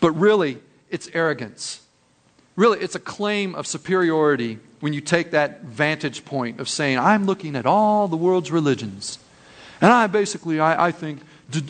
But 0.00 0.12
really, 0.12 0.58
it's 0.90 1.08
arrogance. 1.12 1.80
Really, 2.58 2.80
it's 2.80 2.96
a 2.96 2.98
claim 2.98 3.54
of 3.54 3.68
superiority 3.68 4.58
when 4.80 4.92
you 4.92 5.00
take 5.00 5.30
that 5.30 5.62
vantage 5.62 6.24
point 6.24 6.58
of 6.58 6.68
saying, 6.68 6.98
I'm 6.98 7.24
looking 7.24 7.54
at 7.54 7.66
all 7.66 8.08
the 8.08 8.16
world's 8.16 8.50
religions. 8.50 9.20
And 9.80 9.92
I 9.92 10.08
basically, 10.08 10.58
I, 10.58 10.88
I 10.88 10.90
think 10.90 11.20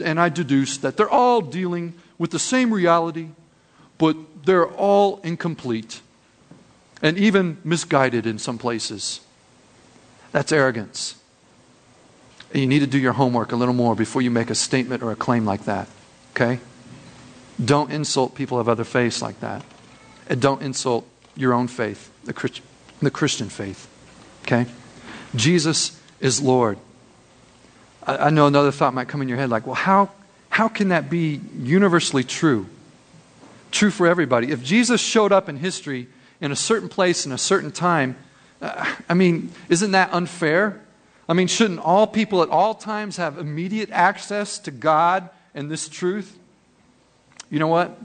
and 0.02 0.18
I 0.18 0.30
deduce 0.30 0.78
that 0.78 0.96
they're 0.96 1.10
all 1.10 1.42
dealing 1.42 1.92
with 2.16 2.30
the 2.30 2.38
same 2.38 2.72
reality, 2.72 3.28
but 3.98 4.16
they're 4.46 4.66
all 4.66 5.20
incomplete 5.22 6.00
and 7.02 7.18
even 7.18 7.58
misguided 7.64 8.26
in 8.26 8.38
some 8.38 8.56
places. 8.56 9.20
That's 10.32 10.52
arrogance. 10.52 11.16
And 12.52 12.62
you 12.62 12.66
need 12.66 12.78
to 12.78 12.86
do 12.86 12.98
your 12.98 13.12
homework 13.12 13.52
a 13.52 13.56
little 13.56 13.74
more 13.74 13.94
before 13.94 14.22
you 14.22 14.30
make 14.30 14.48
a 14.48 14.54
statement 14.54 15.02
or 15.02 15.12
a 15.12 15.16
claim 15.16 15.44
like 15.44 15.66
that. 15.66 15.86
Okay? 16.30 16.60
Don't 17.62 17.92
insult 17.92 18.34
people 18.34 18.58
of 18.58 18.70
other 18.70 18.84
faiths 18.84 19.20
like 19.20 19.38
that. 19.40 19.62
And 20.28 20.40
don't 20.40 20.62
insult 20.62 21.06
your 21.36 21.54
own 21.54 21.68
faith, 21.68 22.10
the, 22.24 22.32
Christ- 22.32 22.60
the 23.00 23.10
Christian 23.10 23.48
faith. 23.48 23.88
Okay? 24.42 24.66
Jesus 25.34 26.00
is 26.20 26.40
Lord. 26.40 26.78
I, 28.04 28.16
I 28.16 28.30
know 28.30 28.46
another 28.46 28.70
thought 28.72 28.94
might 28.94 29.08
come 29.08 29.22
in 29.22 29.28
your 29.28 29.38
head 29.38 29.50
like, 29.50 29.66
well, 29.66 29.74
how, 29.74 30.10
how 30.50 30.68
can 30.68 30.88
that 30.88 31.08
be 31.08 31.40
universally 31.56 32.24
true? 32.24 32.66
True 33.70 33.90
for 33.90 34.06
everybody. 34.06 34.50
If 34.50 34.62
Jesus 34.62 35.00
showed 35.00 35.32
up 35.32 35.48
in 35.48 35.56
history 35.56 36.08
in 36.40 36.52
a 36.52 36.56
certain 36.56 36.88
place 36.88 37.26
in 37.26 37.32
a 37.32 37.38
certain 37.38 37.70
time, 37.70 38.16
uh, 38.60 38.94
I 39.08 39.14
mean, 39.14 39.52
isn't 39.68 39.92
that 39.92 40.12
unfair? 40.12 40.80
I 41.28 41.34
mean, 41.34 41.46
shouldn't 41.46 41.80
all 41.80 42.06
people 42.06 42.42
at 42.42 42.48
all 42.48 42.74
times 42.74 43.18
have 43.18 43.38
immediate 43.38 43.90
access 43.90 44.58
to 44.60 44.70
God 44.70 45.28
and 45.54 45.70
this 45.70 45.88
truth? 45.88 46.38
You 47.50 47.58
know 47.58 47.68
what? 47.68 47.98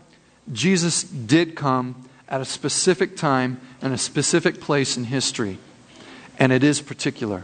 Jesus 0.52 1.04
did 1.04 1.56
come 1.56 2.10
at 2.34 2.42
a 2.42 2.46
specific 2.46 3.16
time 3.16 3.62
and 3.80 3.94
a 3.94 3.98
specific 3.98 4.60
place 4.60 4.98
in 4.98 5.04
history, 5.04 5.60
and 6.40 6.52
it 6.52 6.64
is 6.64 6.82
particular. 6.82 7.44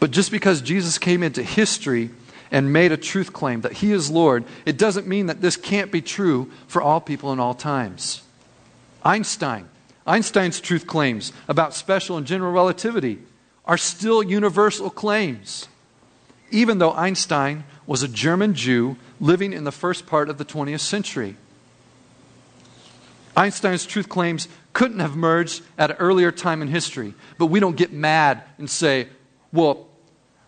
But 0.00 0.12
just 0.12 0.30
because 0.30 0.62
Jesus 0.62 0.96
came 0.96 1.22
into 1.22 1.42
history 1.42 2.08
and 2.50 2.72
made 2.72 2.90
a 2.90 2.96
truth 2.96 3.34
claim 3.34 3.60
that 3.60 3.74
he 3.74 3.92
is 3.92 4.10
Lord, 4.10 4.44
it 4.64 4.78
doesn't 4.78 5.06
mean 5.06 5.26
that 5.26 5.42
this 5.42 5.58
can't 5.58 5.92
be 5.92 6.00
true 6.00 6.50
for 6.68 6.80
all 6.80 7.02
people 7.02 7.34
in 7.34 7.38
all 7.38 7.52
times. 7.52 8.22
Einstein, 9.04 9.68
Einstein's 10.06 10.58
truth 10.58 10.86
claims 10.86 11.34
about 11.46 11.74
special 11.74 12.16
and 12.16 12.26
general 12.26 12.50
relativity 12.50 13.18
are 13.66 13.76
still 13.76 14.22
universal 14.22 14.88
claims, 14.88 15.68
even 16.50 16.78
though 16.78 16.92
Einstein 16.92 17.64
was 17.86 18.02
a 18.02 18.08
German 18.08 18.54
Jew 18.54 18.96
living 19.20 19.52
in 19.52 19.64
the 19.64 19.70
first 19.70 20.06
part 20.06 20.30
of 20.30 20.38
the 20.38 20.46
20th 20.46 20.80
century. 20.80 21.36
Einstein's 23.38 23.86
truth 23.86 24.08
claims 24.08 24.48
couldn't 24.72 24.98
have 24.98 25.14
merged 25.14 25.62
at 25.78 25.92
an 25.92 25.96
earlier 25.98 26.32
time 26.32 26.60
in 26.60 26.66
history, 26.66 27.14
but 27.38 27.46
we 27.46 27.60
don't 27.60 27.76
get 27.76 27.92
mad 27.92 28.42
and 28.58 28.68
say, 28.68 29.06
well, 29.52 29.86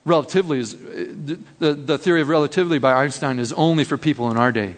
relativity 0.04 0.60
is, 0.60 0.74
the, 0.74 1.74
the 1.74 1.98
theory 1.98 2.20
of 2.20 2.28
relativity 2.28 2.78
by 2.78 2.92
Einstein 2.92 3.38
is 3.38 3.52
only 3.52 3.84
for 3.84 3.96
people 3.96 4.28
in 4.32 4.36
our 4.36 4.50
day. 4.50 4.74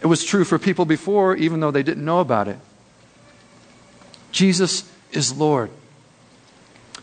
It 0.00 0.06
was 0.06 0.24
true 0.24 0.44
for 0.44 0.58
people 0.58 0.86
before, 0.86 1.36
even 1.36 1.60
though 1.60 1.70
they 1.70 1.82
didn't 1.82 2.06
know 2.06 2.20
about 2.20 2.48
it. 2.48 2.58
Jesus 4.32 4.90
is 5.12 5.36
Lord. 5.36 5.70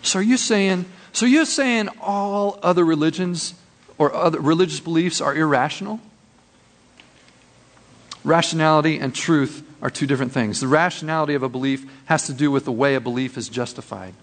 So 0.02 0.18
are 0.18 0.24
you 0.24 0.38
saying, 0.38 0.86
so 1.12 1.28
you're 1.28 1.46
saying 1.46 1.90
all 2.02 2.58
other 2.64 2.84
religions 2.84 3.54
or 4.00 4.16
other 4.16 4.40
religious 4.40 4.80
beliefs 4.80 5.22
are 5.22 5.36
irrational? 5.36 6.00
Rationality 8.28 9.00
and 9.00 9.16
truth 9.16 9.66
are 9.82 9.90
two 9.90 10.06
different 10.06 10.34
things. 10.34 10.60
The 10.60 10.68
rationality 10.68 11.34
of 11.34 11.44
a 11.44 11.50
belief 11.50 11.90
has 12.06 12.28
to 12.28 12.34
do 12.34 12.52
with 12.52 12.66
the 12.66 12.74
way 12.74 12.96
a 12.96 13.00
belief 13.00 13.38
is 13.38 13.48
justified 13.48 14.14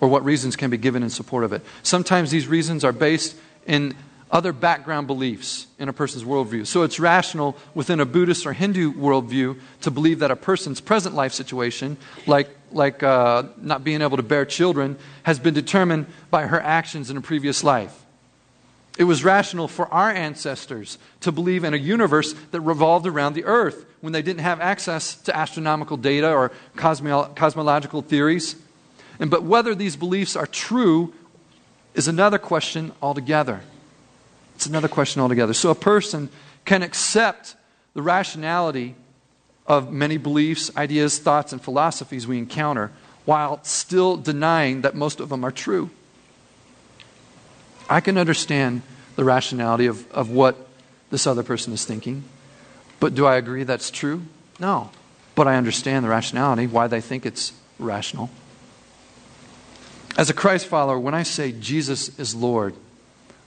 or 0.00 0.08
what 0.08 0.24
reasons 0.24 0.56
can 0.56 0.70
be 0.70 0.78
given 0.78 1.02
in 1.02 1.10
support 1.10 1.44
of 1.44 1.52
it. 1.52 1.60
Sometimes 1.82 2.30
these 2.30 2.46
reasons 2.46 2.82
are 2.82 2.92
based 2.92 3.36
in 3.66 3.94
other 4.30 4.54
background 4.54 5.06
beliefs 5.06 5.66
in 5.78 5.90
a 5.90 5.92
person's 5.92 6.24
worldview. 6.24 6.66
So 6.66 6.82
it's 6.82 6.98
rational 6.98 7.54
within 7.74 8.00
a 8.00 8.06
Buddhist 8.06 8.46
or 8.46 8.54
Hindu 8.54 8.94
worldview 8.94 9.60
to 9.82 9.90
believe 9.90 10.20
that 10.20 10.30
a 10.30 10.36
person's 10.36 10.80
present 10.80 11.14
life 11.14 11.34
situation, 11.34 11.98
like, 12.26 12.48
like 12.70 13.02
uh, 13.02 13.42
not 13.58 13.84
being 13.84 14.00
able 14.00 14.16
to 14.16 14.22
bear 14.22 14.46
children, 14.46 14.96
has 15.24 15.38
been 15.38 15.52
determined 15.52 16.06
by 16.30 16.46
her 16.46 16.58
actions 16.58 17.10
in 17.10 17.18
a 17.18 17.20
previous 17.20 17.62
life. 17.62 18.01
It 18.98 19.04
was 19.04 19.24
rational 19.24 19.68
for 19.68 19.88
our 19.88 20.10
ancestors 20.10 20.98
to 21.20 21.32
believe 21.32 21.64
in 21.64 21.72
a 21.72 21.78
universe 21.78 22.34
that 22.50 22.60
revolved 22.60 23.06
around 23.06 23.34
the 23.34 23.44
earth 23.44 23.86
when 24.00 24.12
they 24.12 24.20
didn't 24.20 24.42
have 24.42 24.60
access 24.60 25.14
to 25.22 25.36
astronomical 25.36 25.96
data 25.96 26.30
or 26.30 26.52
cosmo- 26.76 27.32
cosmological 27.34 28.02
theories. 28.02 28.56
And, 29.18 29.30
but 29.30 29.44
whether 29.44 29.74
these 29.74 29.96
beliefs 29.96 30.36
are 30.36 30.46
true 30.46 31.14
is 31.94 32.08
another 32.08 32.38
question 32.38 32.92
altogether. 33.00 33.62
It's 34.56 34.66
another 34.66 34.88
question 34.88 35.22
altogether. 35.22 35.54
So 35.54 35.70
a 35.70 35.74
person 35.74 36.28
can 36.64 36.82
accept 36.82 37.56
the 37.94 38.02
rationality 38.02 38.94
of 39.66 39.92
many 39.92 40.18
beliefs, 40.18 40.70
ideas, 40.76 41.18
thoughts, 41.18 41.52
and 41.52 41.62
philosophies 41.62 42.26
we 42.26 42.38
encounter 42.38 42.92
while 43.24 43.62
still 43.64 44.16
denying 44.16 44.82
that 44.82 44.94
most 44.94 45.20
of 45.20 45.28
them 45.28 45.44
are 45.44 45.50
true. 45.50 45.90
I 47.92 48.00
can 48.00 48.16
understand 48.16 48.80
the 49.16 49.24
rationality 49.24 49.84
of, 49.84 50.10
of 50.12 50.30
what 50.30 50.56
this 51.10 51.26
other 51.26 51.42
person 51.42 51.74
is 51.74 51.84
thinking, 51.84 52.24
but 53.00 53.14
do 53.14 53.26
I 53.26 53.36
agree 53.36 53.64
that's 53.64 53.90
true? 53.90 54.22
No. 54.58 54.90
But 55.34 55.46
I 55.46 55.56
understand 55.56 56.02
the 56.02 56.08
rationality, 56.08 56.66
why 56.66 56.86
they 56.86 57.02
think 57.02 57.26
it's 57.26 57.52
rational. 57.78 58.30
As 60.16 60.30
a 60.30 60.32
Christ 60.32 60.68
follower, 60.68 60.98
when 60.98 61.12
I 61.12 61.22
say 61.22 61.52
Jesus 61.52 62.18
is 62.18 62.34
Lord, 62.34 62.74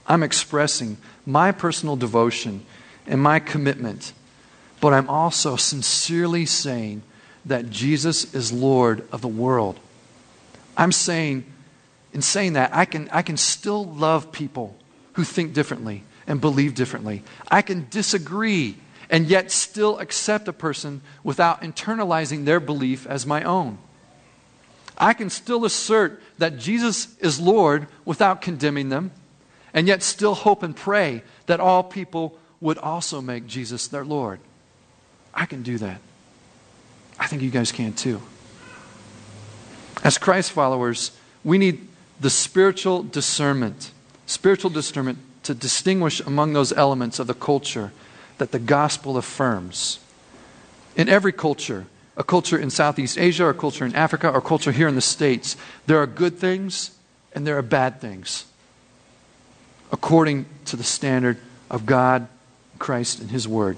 I'm 0.06 0.22
expressing 0.22 0.98
my 1.26 1.50
personal 1.50 1.96
devotion 1.96 2.64
and 3.04 3.20
my 3.20 3.40
commitment, 3.40 4.12
but 4.80 4.92
I'm 4.92 5.08
also 5.08 5.56
sincerely 5.56 6.46
saying 6.46 7.02
that 7.46 7.68
Jesus 7.68 8.32
is 8.32 8.52
Lord 8.52 9.08
of 9.10 9.22
the 9.22 9.28
world. 9.28 9.80
I'm 10.76 10.92
saying, 10.92 11.52
in 12.16 12.22
saying 12.22 12.54
that, 12.54 12.74
I 12.74 12.86
can, 12.86 13.10
I 13.12 13.20
can 13.20 13.36
still 13.36 13.84
love 13.84 14.32
people 14.32 14.74
who 15.12 15.22
think 15.22 15.52
differently 15.52 16.02
and 16.26 16.40
believe 16.40 16.74
differently. 16.74 17.22
I 17.46 17.60
can 17.60 17.88
disagree 17.90 18.78
and 19.10 19.26
yet 19.26 19.50
still 19.50 19.98
accept 19.98 20.48
a 20.48 20.52
person 20.54 21.02
without 21.22 21.60
internalizing 21.60 22.46
their 22.46 22.58
belief 22.58 23.06
as 23.06 23.26
my 23.26 23.42
own. 23.42 23.76
I 24.96 25.12
can 25.12 25.28
still 25.28 25.66
assert 25.66 26.22
that 26.38 26.56
Jesus 26.56 27.14
is 27.18 27.38
Lord 27.38 27.86
without 28.06 28.40
condemning 28.40 28.88
them, 28.88 29.10
and 29.74 29.86
yet 29.86 30.02
still 30.02 30.34
hope 30.34 30.62
and 30.62 30.74
pray 30.74 31.22
that 31.44 31.60
all 31.60 31.82
people 31.82 32.38
would 32.62 32.78
also 32.78 33.20
make 33.20 33.46
Jesus 33.46 33.88
their 33.88 34.06
Lord. 34.06 34.40
I 35.34 35.44
can 35.44 35.62
do 35.62 35.76
that. 35.76 36.00
I 37.18 37.26
think 37.26 37.42
you 37.42 37.50
guys 37.50 37.72
can 37.72 37.92
too. 37.92 38.22
As 40.02 40.16
Christ 40.16 40.52
followers, 40.52 41.10
we 41.44 41.58
need 41.58 41.88
the 42.20 42.30
spiritual 42.30 43.02
discernment, 43.02 43.92
spiritual 44.26 44.70
discernment 44.70 45.18
to 45.42 45.54
distinguish 45.54 46.20
among 46.20 46.52
those 46.52 46.72
elements 46.72 47.18
of 47.18 47.26
the 47.26 47.34
culture 47.34 47.92
that 48.38 48.52
the 48.52 48.58
gospel 48.58 49.16
affirms. 49.16 49.98
In 50.96 51.08
every 51.08 51.32
culture, 51.32 51.86
a 52.16 52.24
culture 52.24 52.58
in 52.58 52.70
Southeast 52.70 53.18
Asia, 53.18 53.46
a 53.46 53.54
culture 53.54 53.84
in 53.84 53.94
Africa, 53.94 54.30
or 54.30 54.38
a 54.38 54.42
culture 54.42 54.72
here 54.72 54.88
in 54.88 54.94
the 54.94 55.00
States, 55.00 55.56
there 55.86 55.98
are 55.98 56.06
good 56.06 56.38
things 56.38 56.96
and 57.34 57.46
there 57.46 57.58
are 57.58 57.62
bad 57.62 58.00
things 58.00 58.46
according 59.92 60.46
to 60.64 60.76
the 60.76 60.84
standard 60.84 61.38
of 61.70 61.86
God, 61.86 62.26
Christ, 62.78 63.20
and 63.20 63.30
His 63.30 63.46
Word. 63.46 63.76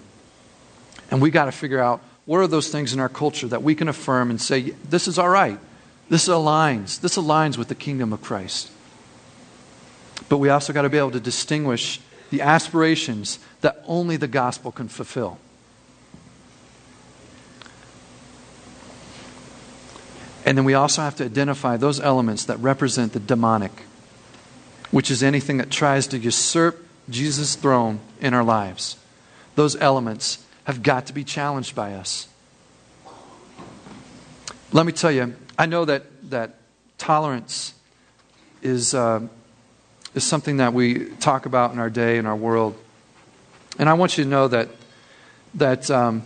And 1.11 1.20
we 1.20 1.31
got 1.31 1.46
to 1.46 1.53
figure 1.53 1.81
out 1.81 2.01
what 2.24 2.38
are 2.38 2.46
those 2.46 2.68
things 2.68 2.92
in 2.92 3.01
our 3.01 3.09
culture 3.09 3.46
that 3.48 3.62
we 3.62 3.74
can 3.74 3.88
affirm 3.88 4.31
and 4.31 4.40
say, 4.40 4.70
this 4.88 5.09
is 5.09 5.18
all 5.18 5.29
right. 5.29 5.59
This 6.09 6.29
aligns. 6.29 7.01
This 7.01 7.16
aligns 7.16 7.59
with 7.59 7.68
the 7.68 7.75
kingdom 7.75 8.12
of 8.12 8.23
Christ. 8.23 8.71
But 10.29 10.38
we 10.38 10.49
also 10.49 10.73
got 10.73 10.83
to 10.83 10.88
be 10.88 10.99
able 10.99 11.11
to 11.12 11.21
distinguish 11.21 12.01
the 12.31 12.42
aspirations 12.42 13.38
that 13.61 13.83
only 13.87 14.16
the 14.16 14.29
gospel 14.29 14.73
can 14.73 14.88
fulfill. 14.88 15.38
And 20.44 20.57
then 20.57 20.64
we 20.64 20.75
also 20.75 21.03
have 21.03 21.16
to 21.16 21.25
identify 21.25 21.77
those 21.77 22.01
elements 22.01 22.44
that 22.47 22.57
represent 22.59 23.12
the 23.12 23.21
demonic, 23.21 23.83
which 24.90 25.11
is 25.11 25.23
anything 25.23 25.59
that 25.59 25.71
tries 25.71 26.07
to 26.09 26.18
usurp 26.18 26.87
Jesus' 27.11 27.55
throne 27.55 28.01
in 28.21 28.33
our 28.33 28.44
lives. 28.44 28.97
Those 29.57 29.77
elements 29.77 30.44
have 30.64 30.83
got 30.83 31.07
to 31.07 31.12
be 31.12 31.25
challenged 31.25 31.75
by 31.75 31.92
us. 31.94 32.29
Let 34.73 34.87
me 34.87 34.92
tell 34.92 35.11
you, 35.11 35.35
I 35.59 35.66
know 35.66 35.85
that, 35.87 36.05
that 36.31 36.55
tolerance 36.99 37.75
is, 38.62 38.94
uh, 38.94 39.27
is 40.14 40.23
something 40.23 40.59
that 40.59 40.73
we 40.73 41.07
talk 41.16 41.47
about 41.47 41.73
in 41.73 41.81
our 41.81 41.90
day, 41.90 42.16
in 42.16 42.27
our 42.27 42.37
world. 42.37 42.79
And 43.77 43.88
I 43.88 43.94
want 43.94 44.16
you 44.16 44.23
to 44.23 44.31
know 44.31 44.47
that, 44.47 44.68
that 45.55 45.90
um, 45.90 46.23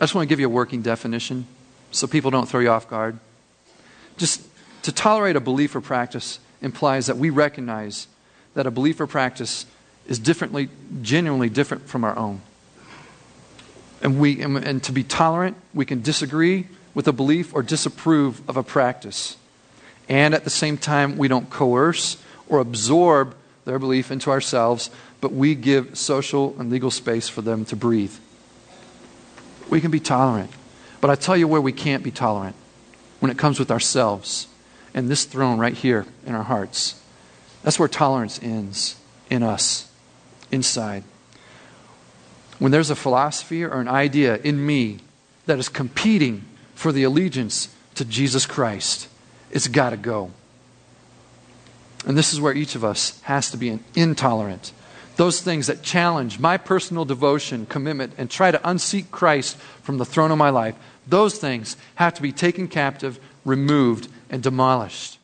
I 0.00 0.02
just 0.02 0.16
want 0.16 0.28
to 0.28 0.28
give 0.28 0.40
you 0.40 0.46
a 0.46 0.50
working 0.50 0.82
definition 0.82 1.46
so 1.92 2.08
people 2.08 2.32
don't 2.32 2.48
throw 2.48 2.58
you 2.58 2.70
off 2.70 2.90
guard. 2.90 3.20
Just 4.16 4.44
to 4.82 4.90
tolerate 4.90 5.36
a 5.36 5.40
belief 5.40 5.76
or 5.76 5.80
practice 5.80 6.40
implies 6.60 7.06
that 7.06 7.16
we 7.16 7.30
recognize 7.30 8.08
that 8.54 8.66
a 8.66 8.72
belief 8.72 9.00
or 9.00 9.06
practice 9.06 9.66
is 10.08 10.18
differently, 10.18 10.68
genuinely 11.00 11.48
different 11.48 11.88
from 11.88 12.02
our 12.02 12.16
own. 12.16 12.40
And, 14.02 14.18
we, 14.18 14.42
and, 14.42 14.56
and 14.58 14.82
to 14.82 14.92
be 14.92 15.04
tolerant, 15.04 15.56
we 15.72 15.84
can 15.84 16.02
disagree 16.02 16.66
with 16.98 17.06
a 17.06 17.12
belief 17.12 17.54
or 17.54 17.62
disapprove 17.62 18.42
of 18.48 18.56
a 18.56 18.62
practice. 18.64 19.36
And 20.08 20.34
at 20.34 20.42
the 20.42 20.50
same 20.50 20.76
time, 20.76 21.16
we 21.16 21.28
don't 21.28 21.48
coerce 21.48 22.20
or 22.48 22.58
absorb 22.58 23.36
their 23.64 23.78
belief 23.78 24.10
into 24.10 24.32
ourselves, 24.32 24.90
but 25.20 25.32
we 25.32 25.54
give 25.54 25.96
social 25.96 26.56
and 26.58 26.70
legal 26.70 26.90
space 26.90 27.28
for 27.28 27.40
them 27.40 27.64
to 27.66 27.76
breathe. 27.76 28.14
We 29.70 29.80
can 29.80 29.92
be 29.92 30.00
tolerant. 30.00 30.50
But 31.00 31.10
I 31.10 31.14
tell 31.14 31.36
you 31.36 31.46
where 31.46 31.60
we 31.60 31.70
can't 31.70 32.02
be 32.02 32.10
tolerant 32.10 32.56
when 33.20 33.30
it 33.30 33.38
comes 33.38 33.60
with 33.60 33.70
ourselves 33.70 34.48
and 34.92 35.08
this 35.08 35.24
throne 35.24 35.60
right 35.60 35.74
here 35.74 36.04
in 36.26 36.34
our 36.34 36.42
hearts. 36.42 37.00
That's 37.62 37.78
where 37.78 37.86
tolerance 37.86 38.42
ends 38.42 38.96
in 39.30 39.44
us, 39.44 39.88
inside. 40.50 41.04
When 42.58 42.72
there's 42.72 42.90
a 42.90 42.96
philosophy 42.96 43.62
or 43.62 43.80
an 43.80 43.86
idea 43.86 44.38
in 44.38 44.66
me 44.66 44.98
that 45.46 45.60
is 45.60 45.68
competing 45.68 46.44
for 46.78 46.92
the 46.92 47.02
allegiance 47.02 47.74
to 47.96 48.04
Jesus 48.04 48.46
Christ, 48.46 49.08
it's 49.50 49.66
got 49.66 49.90
to 49.90 49.96
go. 49.96 50.30
And 52.06 52.16
this 52.16 52.32
is 52.32 52.40
where 52.40 52.54
each 52.54 52.76
of 52.76 52.84
us 52.84 53.20
has 53.22 53.50
to 53.50 53.56
be 53.56 53.80
intolerant. 53.96 54.70
Those 55.16 55.40
things 55.40 55.66
that 55.66 55.82
challenge 55.82 56.38
my 56.38 56.56
personal 56.56 57.04
devotion, 57.04 57.66
commitment, 57.66 58.12
and 58.16 58.30
try 58.30 58.52
to 58.52 58.60
unseat 58.70 59.10
Christ 59.10 59.56
from 59.82 59.98
the 59.98 60.04
throne 60.04 60.30
of 60.30 60.38
my 60.38 60.50
life, 60.50 60.76
those 61.04 61.36
things 61.36 61.76
have 61.96 62.14
to 62.14 62.22
be 62.22 62.30
taken 62.30 62.68
captive, 62.68 63.18
removed, 63.44 64.06
and 64.30 64.40
demolished. 64.40 65.17